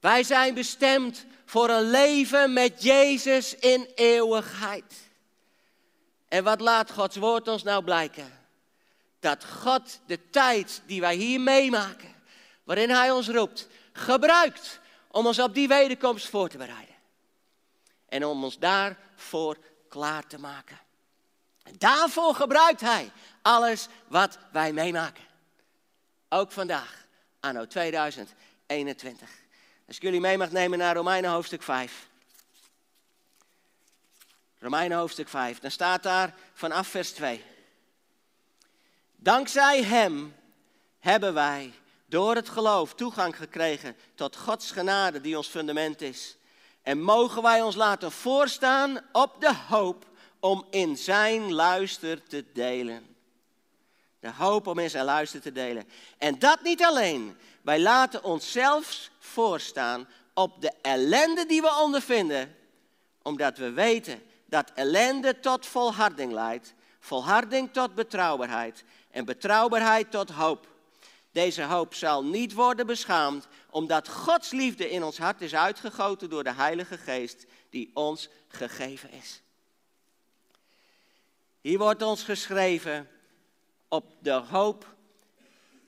Wij 0.00 0.22
zijn 0.22 0.54
bestemd 0.54 1.26
voor 1.52 1.68
een 1.68 1.90
leven 1.90 2.52
met 2.52 2.82
Jezus 2.82 3.54
in 3.54 3.90
eeuwigheid. 3.94 4.94
En 6.28 6.44
wat 6.44 6.60
laat 6.60 6.90
Gods 6.90 7.16
woord 7.16 7.48
ons 7.48 7.62
nou 7.62 7.84
blijken? 7.84 8.40
Dat 9.20 9.44
God 9.44 10.00
de 10.06 10.30
tijd 10.30 10.82
die 10.86 11.00
wij 11.00 11.14
hier 11.14 11.40
meemaken, 11.40 12.14
waarin 12.64 12.90
Hij 12.90 13.10
ons 13.10 13.28
roept, 13.28 13.68
gebruikt 13.92 14.80
om 15.08 15.26
ons 15.26 15.38
op 15.38 15.54
die 15.54 15.68
wederkomst 15.68 16.28
voor 16.28 16.48
te 16.48 16.56
bereiden. 16.56 16.94
En 18.08 18.26
om 18.26 18.44
ons 18.44 18.58
daarvoor 18.58 19.56
klaar 19.88 20.26
te 20.26 20.38
maken. 20.38 20.78
En 21.62 21.74
daarvoor 21.78 22.34
gebruikt 22.34 22.80
Hij 22.80 23.12
alles 23.42 23.88
wat 24.08 24.38
wij 24.52 24.72
meemaken. 24.72 25.24
Ook 26.28 26.52
vandaag, 26.52 27.06
anno 27.40 27.66
2021. 27.66 29.41
Als 29.92 30.00
ik 30.00 30.06
jullie 30.06 30.26
mee 30.26 30.38
mag 30.38 30.50
nemen 30.50 30.78
naar 30.78 30.94
Romeinen 30.94 31.30
hoofdstuk 31.30 31.62
5. 31.62 32.08
Romeinen 34.58 34.98
hoofdstuk 34.98 35.28
5. 35.28 35.58
Dan 35.58 35.70
staat 35.70 36.02
daar 36.02 36.34
vanaf 36.54 36.88
vers 36.88 37.10
2. 37.10 37.44
Dankzij 39.16 39.82
Hem 39.82 40.34
hebben 40.98 41.34
wij 41.34 41.72
door 42.06 42.34
het 42.34 42.48
geloof 42.48 42.94
toegang 42.94 43.36
gekregen 43.36 43.96
tot 44.14 44.36
Gods 44.36 44.70
genade 44.70 45.20
die 45.20 45.36
ons 45.36 45.48
fundament 45.48 46.00
is. 46.00 46.36
En 46.82 47.00
mogen 47.00 47.42
wij 47.42 47.62
ons 47.62 47.74
laten 47.74 48.12
voorstaan 48.12 49.00
op 49.12 49.40
de 49.40 49.54
hoop 49.68 50.06
om 50.40 50.66
in 50.70 50.96
Zijn 50.96 51.52
luister 51.52 52.22
te 52.22 52.44
delen. 52.52 53.11
De 54.22 54.32
hoop 54.32 54.66
om 54.66 54.78
in 54.78 54.90
Zijn 54.90 55.04
luister 55.04 55.40
te 55.40 55.52
delen. 55.52 55.88
En 56.18 56.38
dat 56.38 56.62
niet 56.62 56.84
alleen. 56.84 57.36
Wij 57.62 57.80
laten 57.80 58.24
onszelf 58.24 59.10
voorstaan 59.18 60.08
op 60.34 60.60
de 60.60 60.72
ellende 60.82 61.46
die 61.46 61.60
we 61.60 61.78
ondervinden, 61.82 62.56
omdat 63.22 63.58
we 63.58 63.70
weten 63.70 64.22
dat 64.46 64.70
ellende 64.74 65.40
tot 65.40 65.66
volharding 65.66 66.32
leidt, 66.32 66.74
volharding 67.00 67.72
tot 67.72 67.94
betrouwbaarheid 67.94 68.84
en 69.10 69.24
betrouwbaarheid 69.24 70.10
tot 70.10 70.30
hoop. 70.30 70.68
Deze 71.32 71.62
hoop 71.62 71.94
zal 71.94 72.24
niet 72.24 72.52
worden 72.52 72.86
beschaamd, 72.86 73.46
omdat 73.70 74.08
Gods 74.08 74.50
liefde 74.50 74.90
in 74.90 75.02
ons 75.02 75.18
hart 75.18 75.40
is 75.40 75.54
uitgegoten 75.54 76.30
door 76.30 76.44
de 76.44 76.52
Heilige 76.52 76.98
Geest 76.98 77.46
die 77.70 77.90
ons 77.94 78.28
gegeven 78.48 79.10
is. 79.10 79.42
Hier 81.60 81.78
wordt 81.78 82.02
ons 82.02 82.22
geschreven 82.22 83.08
op 83.92 84.04
de 84.18 84.30
hoop 84.30 84.94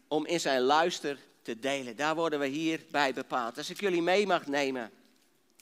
om 0.08 0.26
in 0.26 0.40
zijn 0.40 0.60
luister 0.60 1.18
te 1.42 1.58
delen. 1.58 1.96
Daar 1.96 2.14
worden 2.14 2.38
we 2.38 2.46
hierbij 2.46 3.14
bepaald. 3.14 3.58
Als 3.58 3.70
ik 3.70 3.80
jullie 3.80 4.02
mee 4.02 4.26
mag 4.26 4.46
nemen 4.46 4.90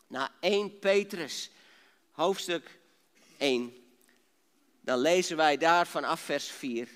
naar 0.06 0.30
1 0.40 0.78
Petrus, 0.78 1.50
hoofdstuk 2.10 2.78
1, 3.36 3.74
dan 4.80 4.98
lezen 4.98 5.36
wij 5.36 5.56
daar 5.56 5.86
vanaf 5.86 6.20
vers 6.20 6.48
4. 6.48 6.88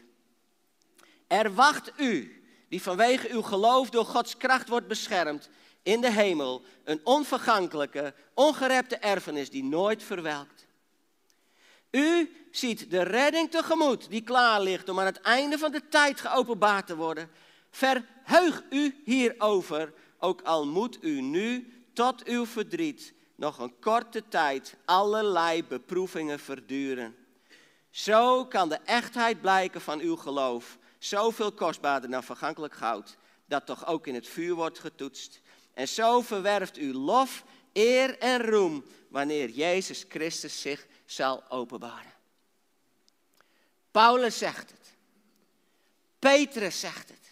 Er 1.27 1.55
wacht 1.55 1.93
u, 1.97 2.43
die 2.69 2.83
vanwege 2.83 3.29
uw 3.31 3.43
geloof 3.43 3.91
door 3.91 4.05
Gods 4.05 4.37
kracht 4.37 4.69
wordt 4.69 4.89
beschermd, 4.89 5.49
in 5.83 6.01
de 6.01 6.13
hemel, 6.13 6.63
een 6.85 7.01
onvergankelijke, 7.05 8.15
ongerepte 8.35 8.97
erfenis 8.97 9.51
die 9.51 9.65
nooit 9.65 10.03
verwelkt. 10.03 10.66
U 11.91 12.37
ziet 12.51 12.91
de 12.91 13.03
redding 13.03 13.51
tegemoet 13.51 14.11
die 14.11 14.23
klaar 14.23 14.61
ligt 14.61 14.89
om 14.89 15.01
aan 15.01 15.07
het 15.07 15.21
einde 15.21 15.59
van 15.59 15.73
de 15.73 15.89
tijd 15.89 16.21
geopenbaard 16.21 16.87
te 16.87 16.97
worden. 16.97 17.31
Verheug 17.71 18.63
u 18.71 19.03
hierover, 19.05 19.93
ook 20.19 20.43
al 20.43 20.67
moet 20.67 20.99
u 21.01 21.21
nu 21.21 21.73
tot 21.93 22.25
uw 22.25 22.47
verdriet 22.47 23.15
nog 23.35 23.59
een 23.59 23.79
korte 23.81 24.29
tijd 24.29 24.77
allerlei 24.85 25.65
beproevingen 25.65 26.39
verduren. 26.39 27.17
Zo 27.91 28.47
kan 28.47 28.69
de 28.69 28.79
echtheid 28.85 29.41
blijken 29.41 29.81
van 29.81 30.01
uw 30.01 30.17
geloof, 30.17 30.79
zoveel 30.99 31.53
kostbaarder 31.53 32.11
dan 32.11 32.23
vergankelijk 32.23 32.75
goud, 32.75 33.17
dat 33.47 33.67
toch 33.67 33.87
ook 33.87 34.07
in 34.07 34.15
het 34.15 34.29
vuur 34.29 34.55
wordt 34.55 34.79
getoetst. 34.79 35.41
En 35.75 35.89
zo 35.89 36.21
verwerft 36.21 36.79
u 36.79 36.93
lof, 36.95 37.45
eer 37.73 38.19
en 38.19 38.43
roem 38.43 38.85
wanneer 39.09 39.49
Jezus 39.49 40.05
Christus 40.09 40.61
zich 40.61 40.87
zal 41.07 41.43
openbaren. 41.49 42.13
Paulus 43.91 44.39
zegt 44.39 44.71
het. 44.71 44.95
Petrus 46.19 46.81
zegt 46.81 47.09
het. 47.09 47.27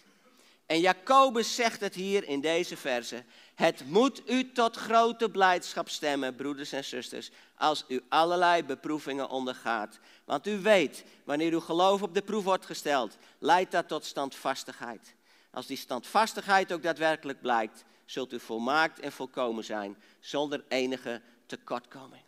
En 0.65 0.79
Jacobus 0.79 1.55
zegt 1.55 1.79
het 1.81 1.95
hier 1.95 2.27
in 2.27 2.41
deze 2.41 2.77
verse. 2.77 3.23
Het 3.55 3.85
moet 3.87 4.29
u 4.29 4.51
tot 4.51 4.75
grote 4.75 5.29
blijdschap 5.29 5.89
stemmen, 5.89 6.35
broeders 6.35 6.71
en 6.71 6.83
zusters, 6.83 7.29
als 7.57 7.85
u 7.87 8.01
allerlei 8.09 8.63
beproevingen 8.63 9.29
ondergaat. 9.29 9.99
Want 10.25 10.47
u 10.47 10.59
weet, 10.59 11.03
wanneer 11.23 11.51
uw 11.51 11.59
geloof 11.59 12.01
op 12.01 12.13
de 12.13 12.21
proef 12.21 12.43
wordt 12.43 12.65
gesteld, 12.65 13.17
leidt 13.39 13.71
dat 13.71 13.87
tot 13.87 14.05
standvastigheid. 14.05 15.13
Als 15.51 15.65
die 15.65 15.77
standvastigheid 15.77 16.73
ook 16.73 16.83
daadwerkelijk 16.83 17.41
blijkt, 17.41 17.83
zult 18.05 18.33
u 18.33 18.39
volmaakt 18.39 18.99
en 18.99 19.11
volkomen 19.11 19.63
zijn, 19.63 19.97
zonder 20.19 20.63
enige 20.67 21.21
tekortkoming. 21.45 22.23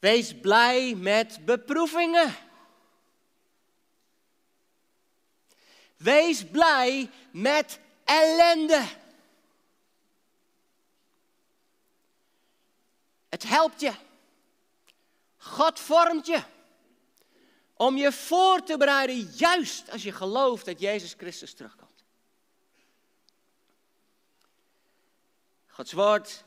Wees 0.00 0.40
blij 0.40 0.94
met 0.94 1.44
beproevingen. 1.44 2.34
Wees 5.96 6.46
blij 6.46 7.10
met 7.32 7.80
ellende. 8.04 8.84
Het 13.28 13.42
helpt 13.42 13.80
je. 13.80 13.92
God 15.36 15.80
vormt 15.80 16.26
je. 16.26 16.42
Om 17.74 17.96
je 17.96 18.12
voor 18.12 18.62
te 18.62 18.76
bereiden, 18.76 19.16
juist 19.16 19.90
als 19.90 20.02
je 20.02 20.12
gelooft 20.12 20.64
dat 20.64 20.80
Jezus 20.80 21.14
Christus 21.16 21.54
terugkomt. 21.54 22.04
Gods 25.66 25.92
woord 25.92 26.44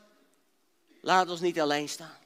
laat 1.00 1.28
ons 1.28 1.40
niet 1.40 1.60
alleen 1.60 1.88
staan. 1.88 2.22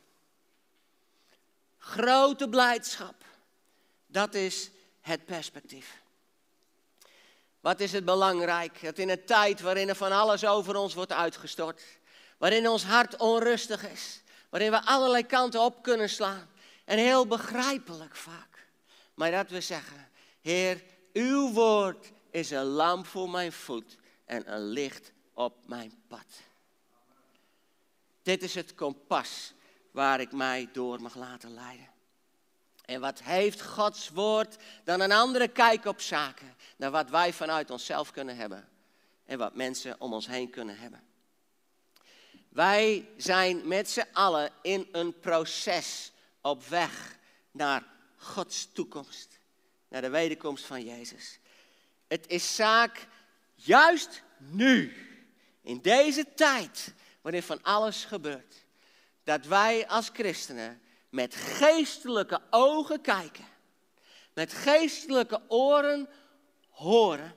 Grote 1.88 2.48
blijdschap. 2.48 3.14
Dat 4.06 4.34
is 4.34 4.70
het 5.00 5.24
perspectief. 5.24 6.02
Wat 7.60 7.80
is 7.80 7.92
het 7.92 8.04
belangrijk? 8.04 8.82
Dat 8.82 8.98
in 8.98 9.08
een 9.08 9.24
tijd 9.24 9.60
waarin 9.60 9.88
er 9.88 9.94
van 9.94 10.12
alles 10.12 10.44
over 10.44 10.76
ons 10.76 10.94
wordt 10.94 11.12
uitgestort, 11.12 11.82
waarin 12.38 12.68
ons 12.68 12.84
hart 12.84 13.16
onrustig 13.16 13.88
is, 13.88 14.22
waarin 14.48 14.70
we 14.70 14.84
allerlei 14.84 15.26
kanten 15.26 15.60
op 15.60 15.82
kunnen 15.82 16.08
slaan. 16.08 16.48
En 16.84 16.98
heel 16.98 17.26
begrijpelijk 17.26 18.16
vaak. 18.16 18.66
Maar 19.14 19.30
dat 19.30 19.50
we 19.50 19.60
zeggen, 19.60 20.10
Heer, 20.40 20.82
uw 21.12 21.52
woord 21.52 22.12
is 22.30 22.50
een 22.50 22.64
lamp 22.64 23.06
voor 23.06 23.30
mijn 23.30 23.52
voet 23.52 23.96
en 24.24 24.52
een 24.52 24.68
licht 24.68 25.12
op 25.32 25.56
mijn 25.66 26.02
pad. 26.08 26.26
Dit 28.22 28.42
is 28.42 28.54
het 28.54 28.74
kompas 28.74 29.52
waar 29.98 30.20
ik 30.20 30.32
mij 30.32 30.68
door 30.72 31.02
mag 31.02 31.14
laten 31.14 31.54
leiden. 31.54 31.88
En 32.84 33.00
wat 33.00 33.22
heeft 33.22 33.62
Gods 33.62 34.08
woord 34.08 34.56
dan 34.84 35.00
een 35.00 35.12
andere 35.12 35.48
kijk 35.48 35.84
op 35.84 36.00
zaken 36.00 36.54
dan 36.76 36.92
wat 36.92 37.10
wij 37.10 37.32
vanuit 37.32 37.70
onszelf 37.70 38.10
kunnen 38.10 38.36
hebben 38.36 38.68
en 39.24 39.38
wat 39.38 39.54
mensen 39.54 40.00
om 40.00 40.12
ons 40.12 40.26
heen 40.26 40.50
kunnen 40.50 40.78
hebben? 40.78 41.02
Wij 42.48 43.08
zijn 43.16 43.68
met 43.68 43.90
z'n 43.90 44.06
allen 44.12 44.50
in 44.62 44.88
een 44.92 45.20
proces 45.20 46.12
op 46.40 46.66
weg 46.66 47.16
naar 47.50 47.84
Gods 48.16 48.68
toekomst, 48.72 49.38
naar 49.88 50.02
de 50.02 50.10
wederkomst 50.10 50.64
van 50.64 50.84
Jezus. 50.84 51.38
Het 52.08 52.26
is 52.26 52.54
zaak 52.54 53.06
juist 53.54 54.22
nu, 54.36 54.96
in 55.60 55.80
deze 55.80 56.34
tijd, 56.34 56.94
waarin 57.20 57.42
van 57.42 57.62
alles 57.62 58.04
gebeurt, 58.04 58.66
dat 59.28 59.46
wij 59.46 59.88
als 59.88 60.10
christenen 60.12 60.82
met 61.08 61.34
geestelijke 61.34 62.40
ogen 62.50 63.00
kijken, 63.00 63.44
met 64.34 64.52
geestelijke 64.52 65.40
oren 65.48 66.08
horen, 66.68 67.34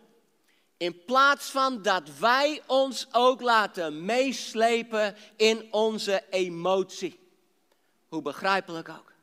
in 0.78 1.06
plaats 1.06 1.50
van 1.50 1.82
dat 1.82 2.18
wij 2.18 2.62
ons 2.68 3.08
ook 3.12 3.42
laten 3.42 4.06
meeslepen 4.06 5.16
in 5.36 5.74
onze 5.74 6.24
emotie. 6.30 7.20
Hoe 8.08 8.22
begrijpelijk 8.22 8.90
ook. 8.90 9.14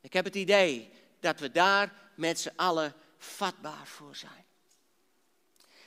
Ik 0.00 0.12
heb 0.12 0.24
het 0.24 0.36
idee 0.36 0.92
dat 1.20 1.40
we 1.40 1.50
daar 1.50 2.12
met 2.14 2.40
z'n 2.40 2.52
allen 2.56 2.94
vatbaar 3.18 3.86
voor 3.86 4.16
zijn. 4.16 4.44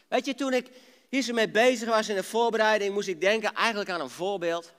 Weet 0.08 0.26
je, 0.26 0.36
toen 0.36 0.54
ik 0.54 0.72
hier 1.12 1.22
zo 1.22 1.34
mee 1.34 1.50
bezig 1.50 1.90
was 1.90 2.10
in 2.10 2.16
de 2.16 2.24
voorbereiding, 2.24 2.94
moest 2.94 3.08
ik 3.08 3.22
denken 3.22 3.54
eigenlijk 3.54 3.90
aan 3.90 4.02
een 4.02 4.10
voorbeeld. 4.10 4.72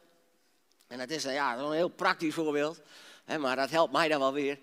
En 0.86 0.98
dat 0.98 1.10
is 1.10 1.22
ja, 1.22 1.58
een 1.58 1.72
heel 1.72 1.88
praktisch 1.88 2.34
voorbeeld, 2.34 2.80
hè, 3.24 3.38
maar 3.38 3.56
dat 3.56 3.70
helpt 3.70 3.92
mij 3.92 4.08
dan 4.08 4.18
wel 4.18 4.32
weer. 4.32 4.58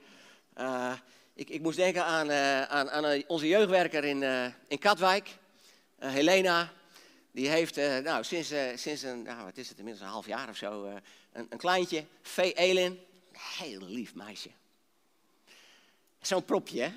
Uh, 0.58 0.94
ik, 1.34 1.50
ik 1.50 1.62
moest 1.62 1.78
denken 1.78 2.06
aan, 2.06 2.32
aan, 2.32 2.90
aan 2.90 3.24
onze 3.28 3.48
jeugdwerker 3.48 4.04
in, 4.04 4.24
in 4.68 4.80
Katwijk, 4.80 5.38
Helena. 6.00 6.72
Die 7.32 7.50
heeft 7.50 7.76
nou, 7.76 8.24
sinds, 8.24 8.54
sinds 8.76 9.02
een, 9.02 9.22
nou, 9.22 9.44
wat 9.44 9.58
is 9.58 9.70
het, 9.70 9.78
inmiddels 9.78 10.06
een 10.06 10.12
half 10.12 10.26
jaar 10.26 10.50
of 10.50 10.58
zo, 10.58 10.86
een, 11.32 11.48
een 11.50 11.58
kleintje, 11.58 12.06
Vee 12.22 12.54
Elin. 12.54 13.00
Heel 13.58 13.82
lief 13.82 14.16
meisje. 14.16 14.50
Zo'n 16.22 16.46
propje, 16.46 16.82
hè? 16.82 16.92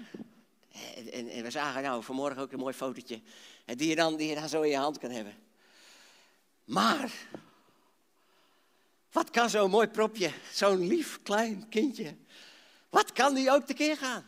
En, 0.94 1.28
en, 1.28 1.42
we 1.42 1.50
zagen 1.50 1.82
nou 1.82 2.02
vanmorgen 2.02 2.42
ook 2.42 2.52
een 2.52 2.58
mooi 2.58 2.74
fotootje. 2.74 3.20
Die 3.64 3.88
je, 3.88 3.94
dan, 3.94 4.16
die 4.16 4.48
zo 4.48 4.62
in 4.62 4.70
je 4.70 4.76
hand 4.76 4.98
kan 4.98 5.11
hebben. 5.11 5.35
Maar, 6.64 7.12
wat 9.12 9.30
kan 9.30 9.50
zo'n 9.50 9.70
mooi 9.70 9.88
propje, 9.88 10.32
zo'n 10.52 10.87
lief 10.87 11.22
klein 11.22 11.68
kindje, 11.68 12.16
wat 12.90 13.12
kan 13.12 13.35
die 13.35 13.50
ook 13.50 13.66
tekeer 13.66 13.96
gaan? 13.96 14.26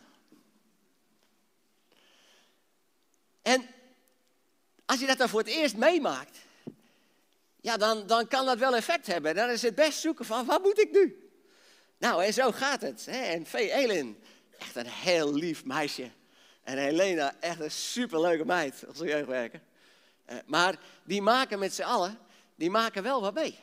En 3.43 3.67
als 4.85 5.01
je 5.01 5.07
dat 5.07 5.19
dan 5.19 5.29
voor 5.29 5.41
het 5.41 5.49
eerst 5.49 5.77
meemaakt, 5.77 6.39
ja, 7.61 7.77
dan, 7.77 8.07
dan 8.07 8.29
kan 8.29 8.47
dat 8.47 8.59
wel 8.59 8.77
effect 8.77 9.07
hebben. 9.07 9.35
Dan 9.35 9.51
is 9.51 9.63
het 9.63 9.75
best 9.75 9.99
zoeken 9.99 10.25
van, 10.25 10.47
wat 10.47 10.63
moet 10.63 10.81
ik 10.81 10.91
nu? 10.91 11.31
Nou, 11.99 12.25
en 12.25 12.33
zo 12.33 12.53
gaat 12.53 12.81
het. 12.81 13.07
Hè? 13.07 13.23
En 13.23 13.47
Vee 13.47 13.71
Elin, 13.71 14.23
echt 14.59 14.77
een 14.77 14.87
heel 14.87 15.35
lief 15.35 15.65
meisje. 15.65 16.11
En 16.65 16.79
Helena, 16.79 17.35
echt 17.41 17.61
een 17.61 17.71
superleuke 17.71 18.45
meid, 18.45 18.85
onze 18.89 19.05
jeugdwerker. 19.05 19.61
Uh, 20.31 20.37
maar 20.47 20.79
die 21.05 21.23
maken 21.23 21.59
met 21.59 21.75
z'n 21.75 21.83
allen, 21.83 22.19
die 22.55 22.71
maken 22.71 23.03
wel 23.03 23.21
wat 23.21 23.35
mee. 23.35 23.59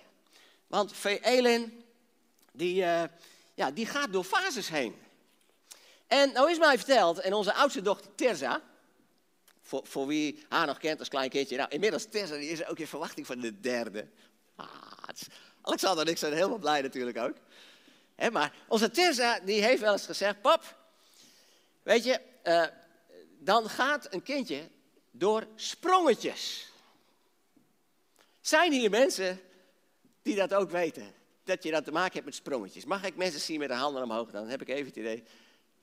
Want 0.67 0.95
Vee 0.95 1.19
Elin, 1.19 1.83
die, 2.51 2.81
uh, 2.81 3.03
ja, 3.53 3.71
die 3.71 3.85
gaat 3.85 4.13
door 4.13 4.23
fases 4.23 4.69
heen. 4.69 4.95
En 6.07 6.31
nou 6.31 6.51
is 6.51 6.57
mij 6.57 6.77
verteld, 6.77 7.19
en 7.19 7.33
onze 7.33 7.53
oudste 7.53 7.81
dochter 7.81 8.15
Terza, 8.15 8.61
voor, 9.61 9.81
voor 9.83 10.07
wie 10.07 10.45
haar 10.49 10.65
nog 10.65 10.77
kent 10.77 10.99
als 10.99 11.07
klein 11.07 11.29
kindje. 11.29 11.57
Nou, 11.57 11.69
inmiddels 11.69 12.09
die 12.09 12.49
is 12.49 12.65
ook 12.65 12.79
in 12.79 12.87
verwachting 12.87 13.25
van 13.25 13.39
de 13.39 13.59
derde. 13.59 14.07
Ah, 14.55 14.67
Alexander 15.61 16.05
en 16.05 16.11
ik 16.11 16.17
zijn 16.17 16.33
helemaal 16.33 16.57
blij 16.57 16.81
natuurlijk 16.81 17.17
ook. 17.17 17.35
maar 18.31 18.53
onze 18.67 18.91
Tessa, 18.91 19.39
die 19.39 19.61
heeft 19.61 19.81
wel 19.81 19.91
eens 19.91 20.05
gezegd, 20.05 20.41
pap, 20.41 20.77
weet 21.83 22.03
je, 22.03 22.19
uh, 22.43 22.65
dan 23.43 23.69
gaat 23.69 24.13
een 24.13 24.23
kindje 24.23 24.69
door 25.12 25.47
sprongetjes. 25.56 26.71
Zijn 28.41 28.71
hier 28.71 28.89
mensen 28.89 29.39
die 30.21 30.36
dat 30.36 30.54
ook 30.54 30.71
weten? 30.71 31.13
Dat 31.43 31.63
je 31.63 31.71
dat 31.71 31.84
te 31.84 31.91
maken 31.91 32.13
hebt 32.13 32.25
met 32.25 32.36
sprongetjes. 32.36 32.86
Mag 32.86 33.04
ik 33.04 33.15
mensen 33.15 33.39
zien 33.39 33.60
met 33.60 33.67
de 33.67 33.73
handen 33.73 34.04
omhoog? 34.04 34.32
Dan 34.32 34.47
heb 34.47 34.62
ik 34.62 34.67
even 34.67 34.86
het 34.86 34.95
idee. 34.95 35.23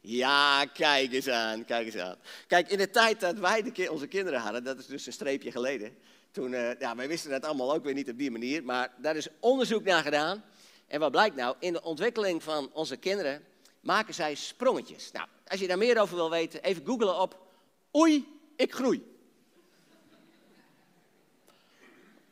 Ja, 0.01 0.65
kijk 0.65 1.13
eens 1.13 1.29
aan, 1.29 1.65
kijk 1.65 1.87
eens 1.87 1.97
aan. 1.97 2.17
Kijk, 2.47 2.71
in 2.71 2.79
de 2.79 2.91
tijd 2.91 3.21
dat 3.21 3.39
wij 3.39 3.63
de, 3.63 3.91
onze 3.91 4.07
kinderen 4.07 4.41
hadden, 4.41 4.65
dat 4.65 4.79
is 4.79 4.87
dus 4.87 5.07
een 5.07 5.13
streepje 5.13 5.51
geleden. 5.51 5.99
Toen, 6.31 6.53
uh, 6.53 6.79
ja, 6.79 6.97
wij 6.97 7.09
wisten 7.09 7.31
dat 7.31 7.45
allemaal 7.45 7.75
ook 7.75 7.85
weer 7.85 7.95
niet 7.95 8.11
op 8.11 8.19
die 8.19 8.31
manier, 8.31 8.65
maar 8.65 8.93
daar 8.97 9.17
is 9.17 9.29
onderzoek 9.41 9.85
naar 9.85 10.03
gedaan. 10.03 10.45
En 10.87 11.01
wat 11.01 11.11
blijkt 11.11 11.37
nou? 11.37 11.57
In 11.59 11.73
de 11.73 11.83
ontwikkeling 11.83 12.43
van 12.43 12.71
onze 12.73 12.97
kinderen 12.97 13.45
maken 13.81 14.15
zij 14.15 14.35
sprongetjes. 14.35 15.13
Nou, 15.13 15.27
als 15.47 15.61
je 15.61 15.67
daar 15.67 15.79
meer 15.79 16.01
over 16.01 16.17
wil 16.17 16.31
weten, 16.31 16.63
even 16.63 16.87
googlen 16.87 17.21
op 17.21 17.48
Oei, 17.97 18.41
ik 18.57 18.75
groei. 18.75 19.17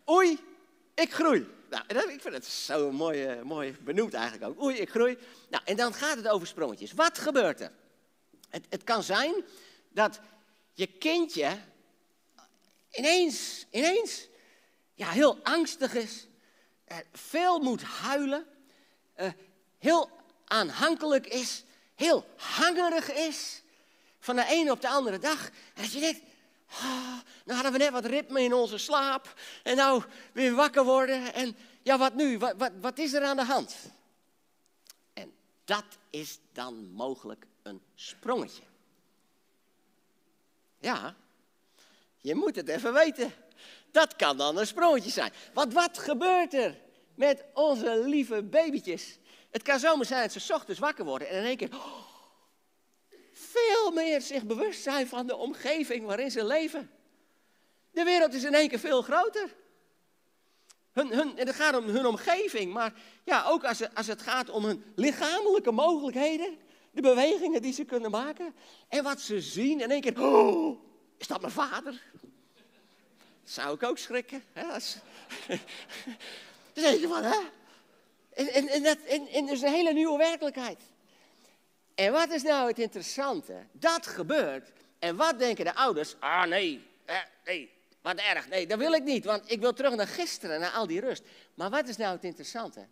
Oei, 0.09 0.39
ik 0.95 1.13
groei. 1.13 1.47
Nou, 1.71 2.13
ik 2.13 2.21
vind 2.21 2.35
het 2.35 2.45
zo 2.47 2.93
mooi, 2.93 3.43
mooi 3.43 3.77
benoemd 3.81 4.15
eigenlijk 4.15 4.51
ook. 4.51 4.63
Oei, 4.63 4.77
ik 4.77 4.91
groei. 4.91 5.19
Nou, 5.49 5.63
en 5.67 5.77
dan 5.77 5.95
gaat 5.95 6.17
het 6.17 6.29
over 6.29 6.47
sprongetjes. 6.47 6.93
Wat 6.93 7.19
gebeurt 7.19 7.61
er? 7.61 7.73
Het, 8.49 8.67
het 8.69 8.85
kan 8.85 9.03
zijn 9.03 9.45
dat 9.89 10.21
je 10.73 10.87
kindje 10.87 11.59
ineens, 12.91 13.67
ineens 13.71 14.29
ja, 14.95 15.09
heel 15.09 15.39
angstig 15.43 15.95
is, 15.95 16.27
eh, 16.85 16.97
veel 17.13 17.59
moet 17.59 17.83
huilen, 17.83 18.47
eh, 19.15 19.31
heel 19.79 20.11
aanhankelijk 20.45 21.27
is, 21.27 21.65
heel 21.95 22.27
hangerig 22.37 23.13
is, 23.13 23.63
van 24.27 24.37
de 24.37 24.47
ene 24.47 24.71
op 24.71 24.81
de 24.81 24.89
andere 24.89 25.19
dag. 25.19 25.45
En 25.75 25.83
dat 25.83 25.93
je 25.93 26.01
denkt, 26.01 26.21
oh, 26.71 27.19
nou 27.45 27.55
hadden 27.55 27.73
we 27.73 27.79
net 27.79 27.91
wat 27.91 28.05
ritme 28.05 28.43
in 28.43 28.55
onze 28.55 28.79
slaap. 28.79 29.35
En 29.63 29.77
nou 29.77 30.03
weer 30.33 30.55
wakker 30.55 30.85
worden. 30.85 31.35
En 31.35 31.57
ja, 31.83 31.99
wat 31.99 32.15
nu? 32.15 32.39
Wat, 32.39 32.55
wat, 32.57 32.73
wat 32.81 32.99
is 32.99 33.13
er 33.13 33.25
aan 33.25 33.37
de 33.37 33.45
hand? 33.45 33.77
En 35.13 35.35
dat 35.65 35.85
is 36.11 36.39
dan 36.53 36.93
mogelijk 36.93 37.47
een 37.63 37.83
sprongetje. 37.95 38.63
Ja, 40.79 41.15
je 42.19 42.35
moet 42.35 42.57
het 42.57 42.69
even 42.69 42.93
weten. 42.93 43.33
Dat 43.91 44.17
kan 44.17 44.37
dan 44.37 44.59
een 44.59 44.67
sprongetje 44.67 45.11
zijn. 45.11 45.33
Want 45.55 45.73
wat 45.73 45.99
gebeurt 45.99 46.55
er 46.55 46.79
met 47.15 47.45
onze 47.55 48.03
lieve 48.05 48.43
babytjes? 48.43 49.19
Het 49.51 49.63
kan 49.63 49.79
zomaar 49.79 50.07
zijn 50.07 50.29
dat 50.29 50.43
ze 50.43 50.55
ochtends 50.55 50.81
wakker 50.81 51.05
worden 51.05 51.29
en 51.29 51.39
in 51.39 51.45
één 51.45 51.57
keer... 51.57 51.75
Oh, 51.75 52.16
veel 53.57 53.91
meer 53.91 54.21
zich 54.21 54.45
bewust 54.45 54.83
zijn 54.83 55.07
van 55.07 55.27
de 55.27 55.37
omgeving 55.37 56.07
waarin 56.07 56.31
ze 56.31 56.45
leven. 56.45 56.91
De 57.91 58.05
wereld 58.05 58.35
is 58.35 58.45
in 58.45 58.55
één 58.55 58.69
keer 58.69 58.79
veel 58.79 59.03
groter. 59.03 59.55
Hun, 60.93 61.13
hun, 61.13 61.33
het 61.37 61.55
gaat 61.55 61.77
om 61.77 61.85
hun 61.85 62.07
omgeving, 62.07 62.73
maar 62.73 62.93
ja, 63.25 63.45
ook 63.45 63.65
als 63.65 63.79
het, 63.79 63.95
als 63.95 64.07
het 64.07 64.23
gaat 64.23 64.51
om 64.51 64.65
hun 64.65 64.85
lichamelijke 64.95 65.71
mogelijkheden, 65.71 66.59
de 66.91 67.01
bewegingen 67.01 67.63
die 67.63 67.73
ze 67.73 67.85
kunnen 67.85 68.11
maken 68.11 68.55
en 68.89 69.03
wat 69.03 69.21
ze 69.21 69.41
zien. 69.41 69.81
In 69.81 69.91
één 69.91 70.01
keer, 70.01 70.23
oh, 70.23 70.81
is 71.19 71.27
dat 71.27 71.41
mijn 71.41 71.53
vader? 71.53 72.03
Zou 73.45 73.75
ik 73.75 73.83
ook 73.83 73.99
schrikken. 73.99 74.43
Hè? 74.53 74.63
Als... 74.63 74.97
Van, 77.09 77.23
hè? 77.23 77.39
En, 78.31 78.83
dat, 78.83 78.99
en, 78.99 79.27
en 79.27 79.49
is 79.49 79.63
een 79.63 79.73
hele 79.73 79.93
nieuwe 79.93 80.19
werkelijkheid. 80.19 80.81
En 81.97 82.13
wat 82.13 82.31
is 82.31 82.43
nou 82.43 82.69
het 82.69 82.79
interessante? 82.79 83.67
Dat 83.73 84.07
gebeurt. 84.07 84.73
En 84.99 85.17
wat 85.17 85.39
denken 85.39 85.65
de 85.65 85.75
ouders? 85.75 86.17
Ah 86.19 86.45
nee, 86.45 86.87
eh, 87.05 87.17
nee, 87.45 87.73
wat 88.03 88.17
erg. 88.17 88.49
Nee, 88.49 88.67
dat 88.67 88.79
wil 88.79 88.93
ik 88.93 89.03
niet, 89.03 89.25
want 89.25 89.51
ik 89.51 89.61
wil 89.61 89.73
terug 89.73 89.95
naar 89.95 90.07
gisteren, 90.07 90.61
naar 90.61 90.71
al 90.71 90.87
die 90.87 91.01
rust. 91.01 91.25
Maar 91.55 91.71
wat 91.71 91.89
is 91.89 91.97
nou 91.97 92.15
het 92.15 92.25
interessante? 92.25 92.87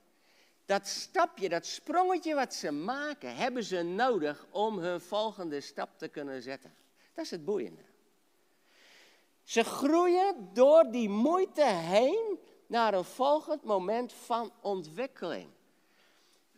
Dat 0.64 0.87
stapje, 0.87 1.49
dat 1.49 1.67
sprongetje 1.67 2.35
wat 2.35 2.55
ze 2.55 2.71
maken, 2.71 3.37
hebben 3.37 3.64
ze 3.64 3.83
nodig 3.83 4.47
om 4.51 4.79
hun 4.79 5.01
volgende 5.01 5.61
stap 5.61 5.99
te 5.99 6.09
kunnen 6.09 6.43
zetten. 6.43 6.75
Dat 7.14 7.25
is 7.25 7.31
het 7.31 7.45
boeiende. 7.45 7.83
Ze 9.43 9.64
groeien 9.64 10.51
door 10.53 10.90
die 10.90 11.09
moeite 11.09 11.64
heen 11.64 12.38
naar 12.67 12.95
een 12.95 13.05
volgend 13.05 13.62
moment 13.62 14.12
van 14.12 14.53
ontwikkeling. 14.61 15.49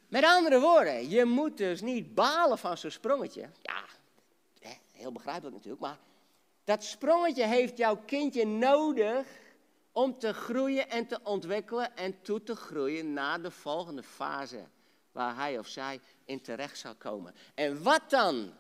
Met 0.09 0.25
andere 0.25 0.61
woorden, 0.61 1.09
je 1.09 1.25
moet 1.25 1.57
dus 1.57 1.81
niet 1.81 2.15
balen 2.15 2.59
van 2.59 2.79
zo'n 2.79 2.91
sprongetje. 2.91 3.49
Ja, 3.63 3.85
heel 4.93 5.13
begrijpelijk 5.13 5.55
natuurlijk, 5.55 5.83
maar 5.83 5.99
dat 6.65 6.85
sprongetje 6.85 7.47
heeft 7.47 7.77
jouw 7.77 7.97
kindje 7.97 8.47
nodig 8.47 9.27
om 9.93 10.19
te 10.19 10.33
groeien 10.33 10.91
en 10.91 11.07
te 11.07 11.19
ontwikkelen 11.23 11.97
en 11.97 12.23
toe 12.23 12.43
te 12.43 12.57
groeien 12.57 13.13
naar 13.13 13.43
de 13.43 13.51
volgende 13.51 14.03
fase 14.03 14.65
waar 15.13 15.37
hij 15.37 15.59
of 15.59 15.67
zij 15.67 16.01
in 16.25 16.41
terecht 16.41 16.79
zal 16.79 16.95
komen. 16.95 17.35
En 17.55 17.83
wat 17.83 18.11
dan 18.11 18.53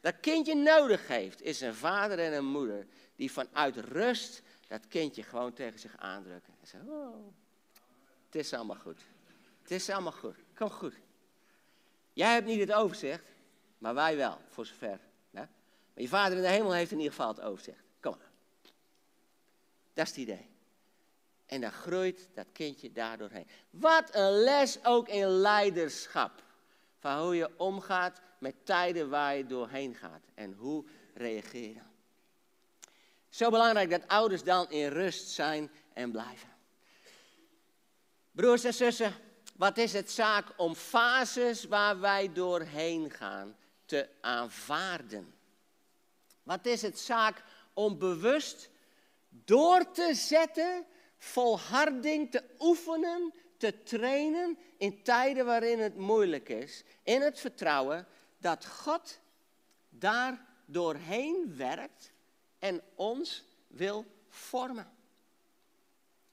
dat 0.00 0.20
kindje 0.20 0.54
nodig 0.54 1.08
heeft, 1.08 1.42
is 1.42 1.60
een 1.60 1.74
vader 1.74 2.18
en 2.18 2.32
een 2.32 2.44
moeder 2.44 2.86
die 3.16 3.32
vanuit 3.32 3.76
rust 3.76 4.42
dat 4.68 4.88
kindje 4.88 5.22
gewoon 5.22 5.52
tegen 5.52 5.78
zich 5.78 5.96
aandrukken. 5.96 6.54
En 6.60 6.66
zeggen, 6.66 6.90
oh, 6.90 7.34
het 8.26 8.34
is 8.34 8.52
allemaal 8.52 8.76
goed. 8.76 9.00
Het 9.62 9.70
is 9.70 9.90
allemaal 9.90 10.12
goed. 10.12 10.36
Kom 10.54 10.70
goed. 10.70 10.94
Jij 12.12 12.32
hebt 12.32 12.46
niet 12.46 12.60
het 12.60 12.72
overzicht, 12.72 13.24
maar 13.78 13.94
wij 13.94 14.16
wel, 14.16 14.40
voor 14.48 14.66
zover. 14.66 15.00
Maar 15.30 16.02
je 16.02 16.08
vader 16.08 16.36
in 16.36 16.42
de 16.42 16.48
hemel 16.48 16.72
heeft 16.72 16.90
in 16.90 16.96
ieder 16.96 17.12
geval 17.12 17.28
het 17.28 17.40
overzicht. 17.40 17.82
Kom 18.00 18.16
maar. 18.18 18.30
Dat 19.92 20.04
is 20.04 20.10
het 20.10 20.20
idee. 20.20 20.50
En 21.46 21.60
dan 21.60 21.72
groeit 21.72 22.28
dat 22.34 22.46
kindje 22.52 22.92
daardoor 22.92 23.30
heen. 23.30 23.48
Wat 23.70 24.14
een 24.14 24.30
les 24.30 24.84
ook 24.84 25.08
in 25.08 25.26
leiderschap. 25.26 26.42
Van 26.98 27.18
hoe 27.18 27.36
je 27.36 27.58
omgaat 27.58 28.20
met 28.38 28.54
tijden 28.66 29.10
waar 29.10 29.36
je 29.36 29.46
doorheen 29.46 29.94
gaat. 29.94 30.22
En 30.34 30.52
hoe 30.52 30.84
dan. 31.14 31.90
Zo 33.28 33.50
belangrijk 33.50 33.90
dat 33.90 34.08
ouders 34.08 34.42
dan 34.42 34.70
in 34.70 34.88
rust 34.88 35.28
zijn 35.28 35.70
en 35.92 36.10
blijven. 36.10 36.48
Broers 38.30 38.64
en 38.64 38.74
zussen, 38.74 39.14
wat 39.62 39.78
is 39.78 39.92
het 39.92 40.10
zaak 40.10 40.46
om 40.56 40.74
fases 40.74 41.64
waar 41.64 42.00
wij 42.00 42.32
doorheen 42.32 43.10
gaan 43.10 43.56
te 43.84 44.08
aanvaarden? 44.20 45.34
Wat 46.42 46.66
is 46.66 46.82
het 46.82 46.98
zaak 46.98 47.42
om 47.72 47.98
bewust 47.98 48.70
door 49.28 49.90
te 49.90 50.14
zetten, 50.14 50.86
volharding 51.18 52.30
te 52.30 52.44
oefenen, 52.58 53.34
te 53.56 53.82
trainen 53.82 54.58
in 54.76 55.02
tijden 55.02 55.46
waarin 55.46 55.80
het 55.80 55.96
moeilijk 55.96 56.48
is, 56.48 56.82
in 57.02 57.20
het 57.20 57.40
vertrouwen 57.40 58.06
dat 58.38 58.66
God 58.66 59.18
daar 59.88 60.46
doorheen 60.64 61.56
werkt 61.56 62.12
en 62.58 62.82
ons 62.94 63.44
wil 63.66 64.04
vormen. 64.28 64.90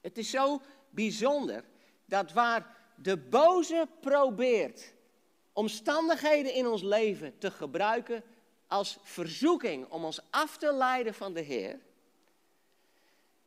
Het 0.01 0.17
is 0.17 0.29
zo 0.29 0.61
bijzonder 0.89 1.63
dat 2.05 2.31
waar 2.31 2.77
de 3.01 3.17
boze 3.17 3.87
probeert 3.99 4.93
omstandigheden 5.53 6.53
in 6.53 6.67
ons 6.67 6.81
leven 6.81 7.37
te 7.37 7.51
gebruiken 7.51 8.23
als 8.67 8.97
verzoeking 9.01 9.89
om 9.89 10.05
ons 10.05 10.19
af 10.29 10.57
te 10.57 10.73
leiden 10.73 11.13
van 11.13 11.33
de 11.33 11.41
Heer, 11.41 11.79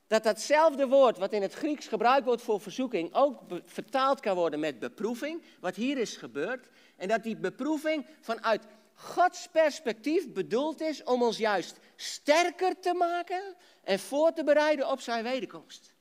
dat 0.07 0.23
datzelfde 0.23 0.87
woord 0.87 1.19
wat 1.19 1.33
in 1.33 1.43
het 1.43 1.53
Grieks 1.53 1.87
gebruikt 1.87 2.25
wordt 2.25 2.43
voor 2.43 2.61
verzoeking 2.61 3.15
ook 3.15 3.41
vertaald 3.65 4.21
kan 4.21 4.37
worden 4.37 4.61
met 4.61 4.79
beproeving, 4.79 5.43
wat 5.61 5.75
hier 5.75 5.99
is 5.99 6.17
gebeurd, 6.17 6.69
en 6.97 7.09
dat 7.09 7.23
die 7.23 7.37
beproeving 7.37 8.07
vanuit 8.21 8.67
Gods 8.95 9.49
perspectief 9.49 10.33
bedoeld 10.33 10.81
is 10.81 11.03
om 11.05 11.23
ons 11.23 11.37
juist 11.37 11.79
sterker 11.97 12.81
te 12.81 12.95
maken 12.95 13.57
en 13.85 13.99
voor 13.99 14.33
te 14.33 14.45
bereiden 14.45 14.91
op 14.91 15.01
zijn 15.01 15.25
wederkomst. 15.25 15.92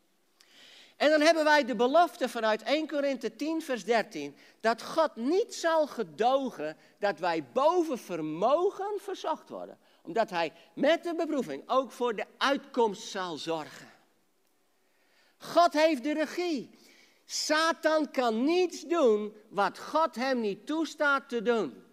En 1.02 1.10
dan 1.10 1.22
hebben 1.22 1.44
wij 1.44 1.66
de 1.66 1.76
belofte 1.76 2.30
vanuit 2.30 2.64
1 2.64 2.88
Korinthe 2.88 3.36
10, 3.36 3.62
vers 3.62 3.84
13, 3.84 4.36
dat 4.60 4.82
God 4.82 5.16
niet 5.16 5.56
zal 5.56 5.88
gedogen 5.88 6.78
dat 7.00 7.20
wij 7.20 7.44
boven 7.54 7.98
vermogen 7.98 8.92
verzocht 8.98 9.50
worden, 9.50 9.78
omdat 10.02 10.30
Hij 10.30 10.54
met 10.74 11.04
de 11.04 11.16
beproeving 11.16 11.64
ook 11.66 11.92
voor 11.92 12.16
de 12.16 12.26
uitkomst 12.38 13.10
zal 13.10 13.38
zorgen. 13.38 13.88
God 15.38 15.74
heeft 15.74 16.04
de 16.04 16.14
regie. 16.14 16.70
Satan 17.26 18.12
kan 18.12 18.44
niets 18.44 18.82
doen 18.82 19.34
wat 19.50 19.80
God 19.80 20.16
hem 20.16 20.40
niet 20.40 20.66
toestaat 20.66 21.30
te 21.30 21.42
doen. 21.42 21.84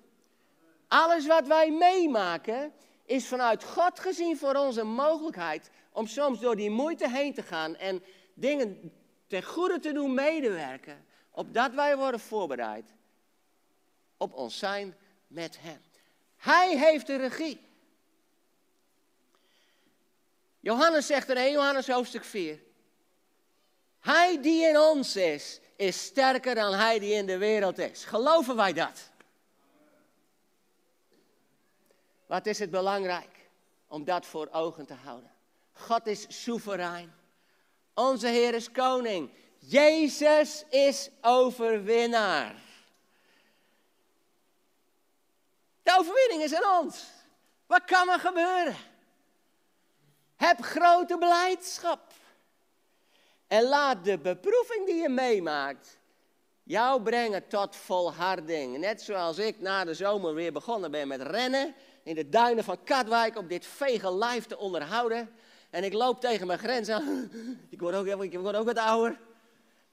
Alles 0.88 1.26
wat 1.26 1.46
wij 1.46 1.70
meemaken 1.70 2.72
is 3.04 3.26
vanuit 3.26 3.64
God 3.64 4.00
gezien 4.00 4.36
voor 4.38 4.54
ons 4.54 4.76
een 4.76 4.92
mogelijkheid 4.92 5.70
om 5.92 6.06
soms 6.06 6.40
door 6.40 6.56
die 6.56 6.70
moeite 6.70 7.08
heen 7.10 7.34
te 7.34 7.42
gaan 7.42 7.76
en 7.76 8.02
dingen 8.40 8.92
ten 9.26 9.42
goede 9.42 9.78
te 9.78 9.92
doen 9.92 10.14
medewerken, 10.14 11.06
opdat 11.30 11.74
wij 11.74 11.96
worden 11.96 12.20
voorbereid 12.20 12.94
op 14.16 14.32
ons 14.34 14.58
zijn 14.58 14.96
met 15.26 15.60
Hem. 15.60 15.80
Hij 16.36 16.78
heeft 16.78 17.06
de 17.06 17.16
regie. 17.16 17.66
Johannes 20.60 21.06
zegt 21.06 21.28
in 21.28 21.36
1 21.36 21.52
Johannes 21.52 21.88
hoofdstuk 21.88 22.24
4, 22.24 22.62
hij 23.98 24.42
die 24.42 24.64
in 24.64 24.78
ons 24.78 25.16
is, 25.16 25.60
is 25.76 26.04
sterker 26.04 26.54
dan 26.54 26.74
hij 26.74 26.98
die 26.98 27.12
in 27.12 27.26
de 27.26 27.38
wereld 27.38 27.78
is. 27.78 28.04
Geloven 28.04 28.56
wij 28.56 28.72
dat? 28.72 29.10
Wat 32.26 32.46
is 32.46 32.58
het 32.58 32.70
belangrijk 32.70 33.48
om 33.86 34.04
dat 34.04 34.26
voor 34.26 34.48
ogen 34.50 34.86
te 34.86 34.94
houden? 34.94 35.30
God 35.72 36.06
is 36.06 36.42
soeverein. 36.42 37.14
Onze 37.98 38.26
Heer 38.26 38.54
is 38.54 38.70
koning. 38.70 39.30
Jezus 39.58 40.64
is 40.68 41.10
overwinnaar. 41.20 42.54
De 45.82 45.96
overwinning 45.98 46.42
is 46.42 46.54
aan 46.54 46.84
ons. 46.84 47.04
Wat 47.66 47.84
kan 47.84 48.08
er 48.08 48.18
gebeuren? 48.18 48.76
Heb 50.36 50.60
grote 50.60 51.18
blijdschap. 51.18 52.12
En 53.46 53.62
laat 53.62 54.04
de 54.04 54.18
beproeving 54.18 54.86
die 54.86 55.00
je 55.02 55.08
meemaakt 55.08 55.98
jou 56.62 57.02
brengen 57.02 57.48
tot 57.48 57.76
volharding. 57.76 58.78
Net 58.78 59.02
zoals 59.02 59.38
ik 59.38 59.60
na 59.60 59.84
de 59.84 59.94
zomer 59.94 60.34
weer 60.34 60.52
begonnen 60.52 60.90
ben 60.90 61.08
met 61.08 61.22
rennen 61.22 61.74
in 62.02 62.14
de 62.14 62.28
duinen 62.28 62.64
van 62.64 62.84
Katwijk 62.84 63.36
op 63.36 63.48
dit 63.48 63.66
vege 63.66 64.12
lijf 64.12 64.46
te 64.46 64.58
onderhouden. 64.58 65.36
En 65.70 65.84
ik 65.84 65.92
loop 65.92 66.20
tegen 66.20 66.46
mijn 66.46 66.58
grens 66.58 66.88
aan. 66.88 67.30
Ik 67.70 67.80
word 67.80 67.94
ook, 67.94 68.22
ik 68.22 68.38
word 68.38 68.56
ook 68.56 68.66
wat 68.66 68.78
ouder. 68.78 69.20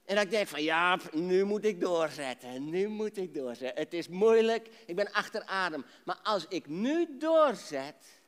En 0.06 0.18
ik 0.18 0.30
denk 0.30 0.48
van 0.48 0.64
ja, 0.64 1.00
nu 1.12 1.44
moet 1.44 1.66
ik 1.66 1.82
doorzetten. 1.82 2.70
Nu 2.70 2.88
moet 2.88 3.18
ik 3.18 3.34
doorzetten. 3.34 3.84
Het 3.84 3.94
is 3.94 4.08
moeilijk. 4.08 4.70
Ik 4.86 4.96
ben 4.96 5.12
achter 5.12 5.44
adem. 5.44 5.86
Maar 6.06 6.20
als 6.24 6.46
ik 6.48 6.68
nu 6.68 7.18
doorzet, 7.18 8.22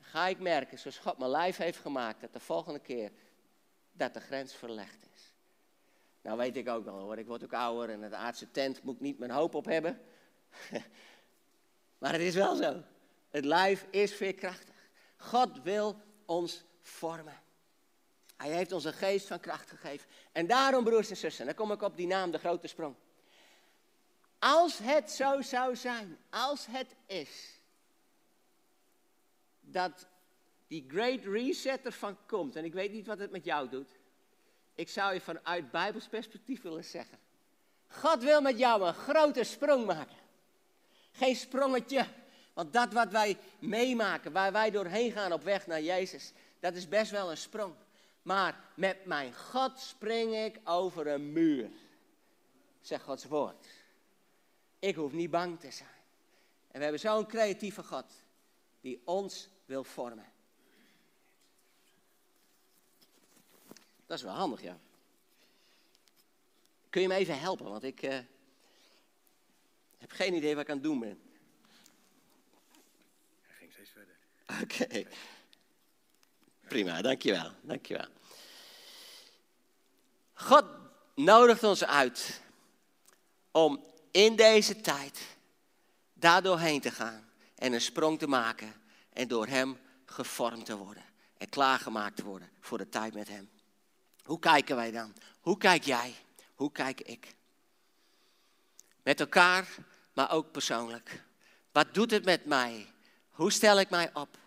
ga 0.00 0.26
ik 0.26 0.38
merken, 0.38 0.78
zoals 0.78 0.98
God 0.98 1.18
mijn 1.18 1.30
lijf 1.30 1.56
heeft 1.56 1.78
gemaakt, 1.78 2.20
dat 2.20 2.32
de 2.32 2.40
volgende 2.40 2.78
keer 2.78 3.10
dat 3.92 4.14
de 4.14 4.20
grens 4.20 4.54
verlegd 4.54 5.06
is. 5.14 5.32
Nou 6.22 6.38
weet 6.38 6.56
ik 6.56 6.68
ook 6.68 6.84
wel 6.84 6.98
hoor, 6.98 7.18
ik 7.18 7.26
word 7.26 7.44
ook 7.44 7.52
ouder 7.52 7.90
en 7.90 8.02
het 8.02 8.12
aardse 8.12 8.50
tent 8.50 8.82
moet 8.82 8.94
ik 8.94 9.00
niet 9.00 9.18
mijn 9.18 9.30
hoop 9.30 9.54
op 9.54 9.64
hebben. 9.64 10.00
maar 11.98 12.12
het 12.12 12.20
is 12.20 12.34
wel 12.34 12.56
zo. 12.56 12.82
Het 13.30 13.44
lijf 13.44 13.86
is 13.90 14.14
veerkrachtig. 14.14 14.71
God 15.22 15.62
wil 15.62 15.96
ons 16.26 16.64
vormen. 16.80 17.40
Hij 18.36 18.50
heeft 18.50 18.72
ons 18.72 18.84
een 18.84 18.92
geest 18.92 19.26
van 19.26 19.40
kracht 19.40 19.70
gegeven. 19.70 20.08
En 20.32 20.46
daarom, 20.46 20.84
broers 20.84 21.10
en 21.10 21.16
zussen, 21.16 21.46
dan 21.46 21.54
kom 21.54 21.72
ik 21.72 21.82
op 21.82 21.96
die 21.96 22.06
naam, 22.06 22.30
de 22.30 22.38
grote 22.38 22.66
sprong. 22.66 22.94
Als 24.38 24.78
het 24.78 25.10
zo 25.10 25.42
zou 25.42 25.76
zijn, 25.76 26.18
als 26.30 26.66
het 26.66 26.94
is, 27.06 27.60
dat 29.60 30.06
die 30.66 30.84
great 30.88 31.24
reset 31.24 31.84
ervan 31.84 32.16
komt, 32.26 32.56
en 32.56 32.64
ik 32.64 32.72
weet 32.72 32.92
niet 32.92 33.06
wat 33.06 33.18
het 33.18 33.30
met 33.30 33.44
jou 33.44 33.68
doet, 33.68 33.90
ik 34.74 34.88
zou 34.88 35.14
je 35.14 35.20
vanuit 35.20 35.70
Bijbels 35.70 36.08
perspectief 36.08 36.62
willen 36.62 36.84
zeggen. 36.84 37.18
God 37.88 38.22
wil 38.22 38.40
met 38.40 38.58
jou 38.58 38.82
een 38.82 38.94
grote 38.94 39.44
sprong 39.44 39.86
maken. 39.86 40.16
Geen 41.12 41.36
sprongetje, 41.36 42.06
want 42.52 42.72
dat 42.72 42.92
wat 42.92 43.10
wij 43.10 43.38
meemaken, 43.58 44.32
waar 44.32 44.52
wij 44.52 44.70
doorheen 44.70 45.12
gaan 45.12 45.32
op 45.32 45.42
weg 45.42 45.66
naar 45.66 45.82
Jezus, 45.82 46.32
dat 46.60 46.74
is 46.74 46.88
best 46.88 47.10
wel 47.10 47.30
een 47.30 47.36
sprong. 47.36 47.74
Maar 48.22 48.64
met 48.74 49.04
mijn 49.04 49.34
God 49.34 49.78
spring 49.80 50.34
ik 50.34 50.60
over 50.64 51.06
een 51.06 51.32
muur, 51.32 51.70
zegt 52.80 53.04
Gods 53.04 53.24
woord. 53.24 53.66
Ik 54.78 54.94
hoef 54.94 55.12
niet 55.12 55.30
bang 55.30 55.60
te 55.60 55.70
zijn. 55.70 55.88
En 56.66 56.78
we 56.78 56.82
hebben 56.82 57.00
zo'n 57.00 57.26
creatieve 57.26 57.82
God 57.82 58.04
die 58.80 59.02
ons 59.04 59.48
wil 59.64 59.84
vormen. 59.84 60.32
Dat 64.06 64.18
is 64.18 64.22
wel 64.22 64.34
handig, 64.34 64.62
ja. 64.62 64.78
Kun 66.90 67.02
je 67.02 67.08
me 67.08 67.14
even 67.14 67.38
helpen? 67.38 67.70
Want 67.70 67.82
ik 67.82 68.02
uh, 68.02 68.18
heb 69.98 70.10
geen 70.10 70.34
idee 70.34 70.54
wat 70.54 70.62
ik 70.64 70.70
aan 70.70 70.76
het 70.76 70.84
doen 70.84 70.98
ben. 70.98 71.20
Hij 73.40 73.54
ging 73.54 73.72
steeds 73.72 73.90
Oké. 74.60 75.04
Prima, 76.68 77.02
dankjewel. 77.02 77.52
dankjewel. 77.62 78.06
God 80.32 80.64
nodigt 81.14 81.64
ons 81.64 81.84
uit 81.84 82.40
om 83.50 83.84
in 84.10 84.36
deze 84.36 84.80
tijd 84.80 85.20
daardoor 86.12 86.58
heen 86.58 86.80
te 86.80 86.90
gaan 86.90 87.28
en 87.54 87.72
een 87.72 87.80
sprong 87.80 88.18
te 88.18 88.26
maken 88.26 88.74
en 89.12 89.28
door 89.28 89.46
Hem 89.46 89.78
gevormd 90.04 90.66
te 90.66 90.76
worden 90.76 91.04
en 91.38 91.48
klaargemaakt 91.48 92.16
te 92.16 92.24
worden 92.24 92.50
voor 92.60 92.78
de 92.78 92.88
tijd 92.88 93.14
met 93.14 93.28
Hem. 93.28 93.50
Hoe 94.22 94.38
kijken 94.38 94.76
wij 94.76 94.90
dan? 94.90 95.14
Hoe 95.40 95.56
kijk 95.56 95.84
jij? 95.84 96.14
Hoe 96.54 96.72
kijk 96.72 97.00
ik? 97.00 97.34
Met 99.02 99.20
elkaar, 99.20 99.68
maar 100.12 100.30
ook 100.30 100.50
persoonlijk. 100.52 101.22
Wat 101.72 101.94
doet 101.94 102.10
het 102.10 102.24
met 102.24 102.44
mij? 102.44 102.86
Hoe 103.30 103.52
stel 103.52 103.80
ik 103.80 103.90
mij 103.90 104.10
op? 104.14 104.38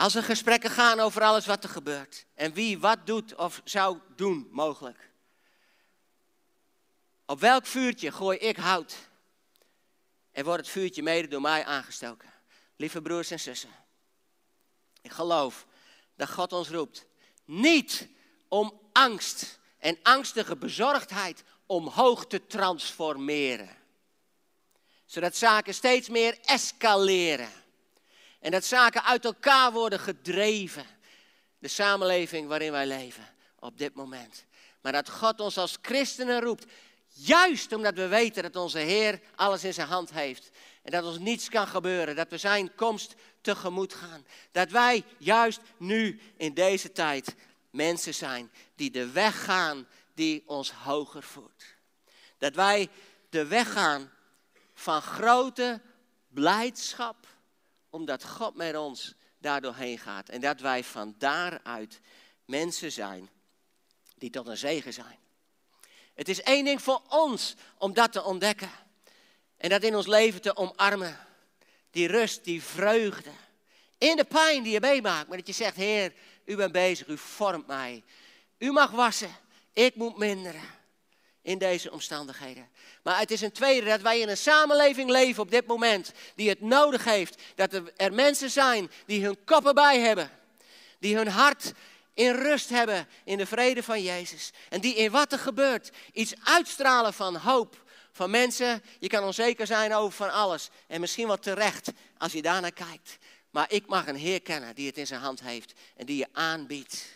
Als 0.00 0.14
er 0.14 0.22
gesprekken 0.22 0.70
gaan 0.70 1.00
over 1.00 1.22
alles 1.22 1.46
wat 1.46 1.64
er 1.64 1.70
gebeurt 1.70 2.26
en 2.34 2.52
wie 2.52 2.78
wat 2.78 3.06
doet 3.06 3.34
of 3.34 3.60
zou 3.64 3.98
doen 4.16 4.48
mogelijk. 4.50 5.10
Op 7.26 7.40
welk 7.40 7.66
vuurtje 7.66 8.12
gooi 8.12 8.38
ik 8.38 8.56
hout? 8.56 8.96
En 10.32 10.44
wordt 10.44 10.60
het 10.60 10.70
vuurtje 10.70 11.02
mede 11.02 11.28
door 11.28 11.40
mij 11.40 11.64
aangestoken? 11.64 12.32
Lieve 12.76 13.02
broers 13.02 13.30
en 13.30 13.40
zussen, 13.40 13.70
ik 15.02 15.10
geloof 15.10 15.66
dat 16.16 16.30
God 16.30 16.52
ons 16.52 16.68
roept. 16.68 17.06
Niet 17.44 18.08
om 18.48 18.80
angst 18.92 19.58
en 19.78 19.98
angstige 20.02 20.56
bezorgdheid 20.56 21.42
omhoog 21.66 22.26
te 22.26 22.46
transformeren. 22.46 23.76
Zodat 25.06 25.36
zaken 25.36 25.74
steeds 25.74 26.08
meer 26.08 26.38
escaleren. 26.40 27.59
En 28.40 28.50
dat 28.50 28.64
zaken 28.64 29.04
uit 29.04 29.24
elkaar 29.24 29.72
worden 29.72 30.00
gedreven. 30.00 30.86
De 31.58 31.68
samenleving 31.68 32.48
waarin 32.48 32.72
wij 32.72 32.86
leven 32.86 33.28
op 33.58 33.78
dit 33.78 33.94
moment. 33.94 34.44
Maar 34.80 34.92
dat 34.92 35.10
God 35.10 35.40
ons 35.40 35.58
als 35.58 35.78
christenen 35.82 36.40
roept. 36.40 36.64
Juist 37.06 37.72
omdat 37.72 37.94
we 37.94 38.06
weten 38.08 38.42
dat 38.42 38.56
onze 38.56 38.78
Heer 38.78 39.20
alles 39.34 39.64
in 39.64 39.74
zijn 39.74 39.88
hand 39.88 40.10
heeft. 40.10 40.50
En 40.82 40.90
dat 40.90 41.04
ons 41.04 41.18
niets 41.18 41.48
kan 41.48 41.66
gebeuren. 41.66 42.16
Dat 42.16 42.30
we 42.30 42.38
zijn 42.38 42.74
komst 42.74 43.14
tegemoet 43.40 43.94
gaan. 43.94 44.26
Dat 44.52 44.70
wij 44.70 45.04
juist 45.18 45.60
nu 45.76 46.20
in 46.36 46.54
deze 46.54 46.92
tijd 46.92 47.34
mensen 47.70 48.14
zijn 48.14 48.50
die 48.74 48.90
de 48.90 49.10
weg 49.10 49.44
gaan 49.44 49.86
die 50.14 50.42
ons 50.46 50.70
hoger 50.70 51.22
voert. 51.22 51.76
Dat 52.38 52.54
wij 52.54 52.88
de 53.28 53.46
weg 53.46 53.72
gaan 53.72 54.10
van 54.74 55.02
grote 55.02 55.80
blijdschap 56.28 57.26
omdat 57.90 58.24
God 58.24 58.54
met 58.54 58.76
ons 58.76 59.14
daardoorheen 59.38 59.98
gaat. 59.98 60.28
En 60.28 60.40
dat 60.40 60.60
wij 60.60 60.84
van 60.84 61.14
daaruit 61.18 62.00
mensen 62.44 62.92
zijn 62.92 63.30
die 64.14 64.30
tot 64.30 64.46
een 64.46 64.56
zegen 64.56 64.92
zijn. 64.92 65.18
Het 66.14 66.28
is 66.28 66.42
één 66.42 66.64
ding 66.64 66.82
voor 66.82 67.02
ons 67.08 67.54
om 67.78 67.92
dat 67.92 68.12
te 68.12 68.24
ontdekken. 68.24 68.70
En 69.56 69.68
dat 69.68 69.82
in 69.82 69.96
ons 69.96 70.06
leven 70.06 70.40
te 70.40 70.56
omarmen. 70.56 71.18
Die 71.90 72.06
rust, 72.06 72.44
die 72.44 72.62
vreugde. 72.62 73.30
In 73.98 74.16
de 74.16 74.24
pijn 74.24 74.62
die 74.62 74.72
je 74.72 74.80
meemaakt. 74.80 75.28
Maar 75.28 75.36
dat 75.36 75.46
je 75.46 75.52
zegt, 75.52 75.76
Heer, 75.76 76.12
u 76.44 76.56
bent 76.56 76.72
bezig, 76.72 77.06
u 77.06 77.18
vormt 77.18 77.66
mij. 77.66 78.04
U 78.58 78.72
mag 78.72 78.90
wassen, 78.90 79.36
ik 79.72 79.94
moet 79.94 80.18
minderen. 80.18 80.79
In 81.42 81.58
deze 81.58 81.92
omstandigheden. 81.92 82.68
Maar 83.02 83.18
het 83.18 83.30
is 83.30 83.40
een 83.40 83.52
tweede 83.52 83.86
dat 83.86 84.00
wij 84.00 84.20
in 84.20 84.28
een 84.28 84.36
samenleving 84.36 85.10
leven 85.10 85.42
op 85.42 85.50
dit 85.50 85.66
moment. 85.66 86.12
Die 86.34 86.48
het 86.48 86.60
nodig 86.60 87.04
heeft 87.04 87.42
dat 87.54 87.82
er 87.96 88.12
mensen 88.12 88.50
zijn 88.50 88.90
die 89.06 89.24
hun 89.24 89.44
koppen 89.44 89.74
bij 89.74 90.00
hebben. 90.00 90.30
Die 90.98 91.16
hun 91.16 91.28
hart 91.28 91.72
in 92.14 92.34
rust 92.34 92.68
hebben 92.68 93.08
in 93.24 93.38
de 93.38 93.46
vrede 93.46 93.82
van 93.82 94.02
Jezus. 94.02 94.50
En 94.68 94.80
die 94.80 94.94
in 94.94 95.10
wat 95.10 95.32
er 95.32 95.38
gebeurt 95.38 95.90
iets 96.12 96.34
uitstralen 96.44 97.12
van 97.12 97.36
hoop. 97.36 97.88
Van 98.12 98.30
mensen, 98.30 98.82
je 98.98 99.08
kan 99.08 99.24
onzeker 99.24 99.66
zijn 99.66 99.94
over 99.94 100.12
van 100.12 100.32
alles. 100.32 100.68
En 100.86 101.00
misschien 101.00 101.26
wel 101.26 101.38
terecht 101.38 101.92
als 102.18 102.32
je 102.32 102.42
daarnaar 102.42 102.72
kijkt. 102.72 103.18
Maar 103.50 103.72
ik 103.72 103.86
mag 103.86 104.06
een 104.06 104.16
Heer 104.16 104.42
kennen 104.42 104.74
die 104.74 104.86
het 104.86 104.98
in 104.98 105.06
zijn 105.06 105.20
hand 105.20 105.40
heeft. 105.40 105.72
En 105.96 106.06
die 106.06 106.16
je 106.16 106.26
aanbiedt 106.32 107.06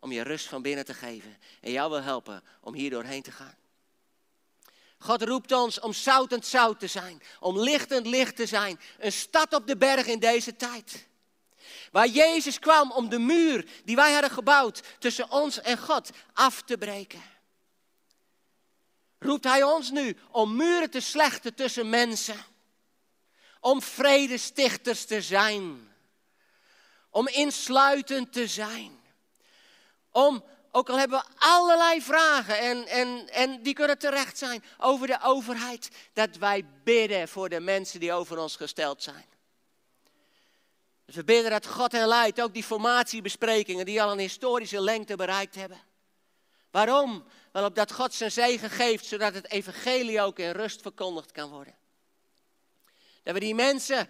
om 0.00 0.12
je 0.12 0.22
rust 0.22 0.46
van 0.46 0.62
binnen 0.62 0.84
te 0.84 0.94
geven. 0.94 1.36
En 1.60 1.70
jou 1.72 1.90
wil 1.90 2.02
helpen 2.02 2.42
om 2.60 2.74
hier 2.74 2.90
doorheen 2.90 3.22
te 3.22 3.32
gaan. 3.32 3.54
God 5.06 5.22
roept 5.22 5.52
ons 5.52 5.80
om 5.80 5.92
zoutend 5.92 6.46
zout 6.46 6.80
te 6.80 6.86
zijn. 6.86 7.22
Om 7.40 7.60
lichtend 7.60 8.06
licht 8.06 8.36
te 8.36 8.46
zijn. 8.46 8.80
Een 8.98 9.12
stad 9.12 9.54
op 9.54 9.66
de 9.66 9.76
berg 9.76 10.06
in 10.06 10.18
deze 10.18 10.56
tijd. 10.56 11.06
Waar 11.90 12.08
Jezus 12.08 12.58
kwam 12.58 12.92
om 12.92 13.08
de 13.08 13.18
muur 13.18 13.68
die 13.84 13.96
wij 13.96 14.12
hadden 14.12 14.30
gebouwd 14.30 14.82
tussen 14.98 15.30
ons 15.30 15.60
en 15.60 15.78
God 15.78 16.10
af 16.32 16.62
te 16.62 16.78
breken. 16.78 17.22
Roept 19.18 19.44
Hij 19.44 19.62
ons 19.62 19.90
nu 19.90 20.16
om 20.30 20.56
muren 20.56 20.90
te 20.90 21.00
slechten 21.00 21.54
tussen 21.54 21.90
mensen. 21.90 22.44
Om 23.60 23.82
vredestichters 23.82 25.04
te 25.04 25.22
zijn. 25.22 25.94
Om 27.10 27.28
insluitend 27.28 28.32
te 28.32 28.46
zijn. 28.46 29.00
Om, 30.10 30.44
ook 30.76 30.88
al 30.88 30.98
hebben 30.98 31.18
we 31.18 31.24
allerlei 31.38 32.02
vragen 32.02 32.58
en, 32.58 32.86
en, 32.86 33.28
en 33.28 33.62
die 33.62 33.74
kunnen 33.74 33.98
terecht 33.98 34.38
zijn 34.38 34.64
over 34.78 35.06
de 35.06 35.18
overheid, 35.22 35.88
dat 36.12 36.36
wij 36.36 36.64
bidden 36.84 37.28
voor 37.28 37.48
de 37.48 37.60
mensen 37.60 38.00
die 38.00 38.12
over 38.12 38.38
ons 38.38 38.56
gesteld 38.56 39.02
zijn. 39.02 39.24
We 41.04 41.24
bidden 41.24 41.50
dat 41.50 41.66
God 41.66 41.92
hen 41.92 42.08
leidt, 42.08 42.40
ook 42.40 42.54
die 42.54 42.62
formatiebesprekingen 42.62 43.84
die 43.84 44.02
al 44.02 44.12
een 44.12 44.18
historische 44.18 44.80
lengte 44.80 45.16
bereikt 45.16 45.54
hebben. 45.54 45.80
Waarom? 46.70 47.24
Wel 47.52 47.64
opdat 47.64 47.92
God 47.92 48.14
zijn 48.14 48.32
zegen 48.32 48.70
geeft, 48.70 49.04
zodat 49.04 49.34
het 49.34 49.50
evangelie 49.50 50.20
ook 50.20 50.38
in 50.38 50.50
rust 50.50 50.82
verkondigd 50.82 51.32
kan 51.32 51.50
worden. 51.50 51.74
Dat 53.22 53.34
we 53.34 53.40
die 53.40 53.54
mensen, 53.54 54.08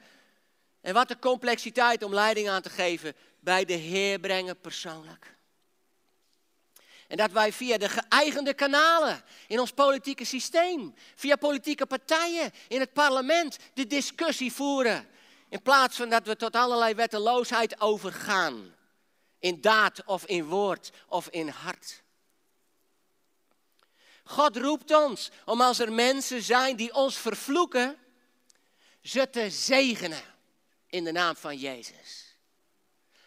en 0.80 0.94
wat 0.94 1.08
de 1.08 1.18
complexiteit 1.18 2.02
om 2.02 2.14
leiding 2.14 2.48
aan 2.48 2.62
te 2.62 2.70
geven, 2.70 3.14
bij 3.40 3.64
de 3.64 3.72
Heer 3.72 4.18
brengen 4.18 4.60
persoonlijk. 4.60 5.35
En 7.08 7.16
dat 7.16 7.30
wij 7.30 7.52
via 7.52 7.78
de 7.78 7.88
geëigende 7.88 8.54
kanalen 8.54 9.22
in 9.46 9.60
ons 9.60 9.70
politieke 9.72 10.24
systeem, 10.24 10.94
via 11.14 11.36
politieke 11.36 11.86
partijen 11.86 12.52
in 12.68 12.80
het 12.80 12.92
parlement, 12.92 13.58
de 13.74 13.86
discussie 13.86 14.52
voeren 14.52 15.08
in 15.48 15.62
plaats 15.62 15.96
van 15.96 16.08
dat 16.08 16.26
we 16.26 16.36
tot 16.36 16.56
allerlei 16.56 16.94
wetteloosheid 16.94 17.80
overgaan. 17.80 18.74
In 19.38 19.60
daad 19.60 20.04
of 20.04 20.24
in 20.24 20.44
woord 20.44 20.90
of 21.08 21.28
in 21.28 21.48
hart. 21.48 22.02
God 24.24 24.56
roept 24.56 24.94
ons 24.94 25.30
om 25.44 25.60
als 25.60 25.78
er 25.78 25.92
mensen 25.92 26.42
zijn 26.42 26.76
die 26.76 26.94
ons 26.94 27.16
vervloeken, 27.16 27.98
ze 29.02 29.30
te 29.30 29.50
zegenen 29.50 30.22
in 30.86 31.04
de 31.04 31.12
naam 31.12 31.36
van 31.36 31.56
Jezus. 31.56 32.36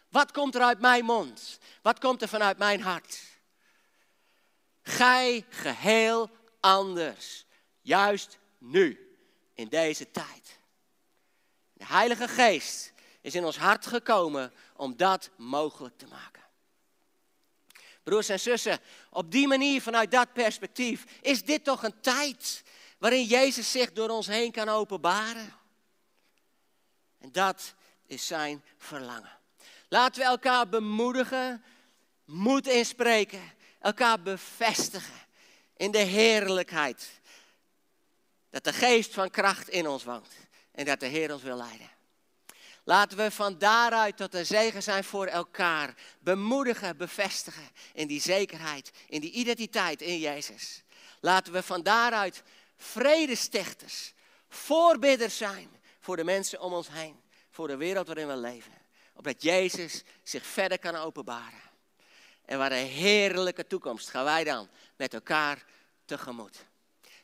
Wat 0.09 0.31
komt 0.31 0.55
er 0.55 0.61
uit 0.61 0.79
mijn 0.79 1.05
mond? 1.05 1.59
Wat 1.81 1.99
komt 1.99 2.21
er 2.21 2.27
vanuit 2.27 2.57
mijn 2.57 2.81
hart? 2.81 3.19
Gij 4.89 5.45
geheel 5.49 6.29
anders. 6.59 7.45
Juist 7.81 8.39
nu, 8.57 9.17
in 9.53 9.67
deze 9.67 10.11
tijd. 10.11 10.59
De 11.73 11.85
Heilige 11.85 12.27
Geest 12.27 12.93
is 13.21 13.35
in 13.35 13.45
ons 13.45 13.57
hart 13.57 13.85
gekomen 13.85 14.53
om 14.75 14.97
dat 14.97 15.29
mogelijk 15.37 15.97
te 15.97 16.07
maken. 16.07 16.43
Broers 18.03 18.29
en 18.29 18.39
zussen, 18.39 18.79
op 19.09 19.31
die 19.31 19.47
manier, 19.47 19.81
vanuit 19.81 20.11
dat 20.11 20.33
perspectief, 20.33 21.03
is 21.21 21.43
dit 21.43 21.63
toch 21.63 21.83
een 21.83 22.01
tijd 22.01 22.63
waarin 22.97 23.23
Jezus 23.23 23.71
zich 23.71 23.91
door 23.91 24.09
ons 24.09 24.27
heen 24.27 24.51
kan 24.51 24.69
openbaren. 24.69 25.53
En 27.17 27.31
dat 27.31 27.73
is 28.05 28.27
zijn 28.27 28.63
verlangen. 28.77 29.37
Laten 29.89 30.21
we 30.21 30.27
elkaar 30.27 30.69
bemoedigen, 30.69 31.63
moed 32.25 32.67
inspreken, 32.67 33.57
elkaar 33.79 34.21
bevestigen 34.21 35.27
in 35.75 35.91
de 35.91 35.97
heerlijkheid. 35.97 37.09
Dat 38.49 38.63
de 38.63 38.73
geest 38.73 39.13
van 39.13 39.29
kracht 39.29 39.69
in 39.69 39.87
ons 39.87 40.03
woont 40.03 40.33
en 40.71 40.85
dat 40.85 40.99
de 40.99 41.05
Heer 41.05 41.33
ons 41.33 41.43
wil 41.43 41.57
leiden. 41.57 41.89
Laten 42.83 43.17
we 43.17 43.31
van 43.31 43.57
daaruit 43.57 44.17
tot 44.17 44.33
een 44.33 44.45
zegen 44.45 44.83
zijn 44.83 45.03
voor 45.03 45.25
elkaar. 45.25 45.93
Bemoedigen, 46.19 46.97
bevestigen 46.97 47.69
in 47.93 48.07
die 48.07 48.21
zekerheid, 48.21 48.91
in 49.07 49.21
die 49.21 49.31
identiteit 49.31 50.01
in 50.01 50.19
Jezus. 50.19 50.83
Laten 51.19 51.53
we 51.53 51.63
van 51.63 51.83
daaruit 51.83 52.43
vredestichters, 52.77 54.13
voorbidders 54.47 55.37
zijn 55.37 55.69
voor 55.99 56.15
de 56.15 56.23
mensen 56.23 56.61
om 56.61 56.73
ons 56.73 56.87
heen. 56.91 57.19
Voor 57.49 57.67
de 57.67 57.77
wereld 57.77 58.07
waarin 58.07 58.27
we 58.27 58.37
leven. 58.37 58.73
Opdat 59.13 59.41
Jezus 59.41 60.03
zich 60.23 60.45
verder 60.45 60.79
kan 60.79 60.95
openbaren. 60.95 61.68
En 62.49 62.57
waar 62.57 62.71
een 62.71 62.85
heerlijke 62.87 63.67
toekomst 63.67 64.09
gaan 64.09 64.23
wij 64.23 64.43
dan 64.43 64.69
met 64.95 65.13
elkaar 65.13 65.65
tegemoet. 66.05 66.65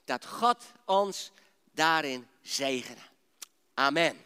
Dat 0.04 0.26
God 0.26 0.64
ons 0.86 1.32
daarin 1.72 2.28
zegenen. 2.42 3.04
Amen. 3.74 4.25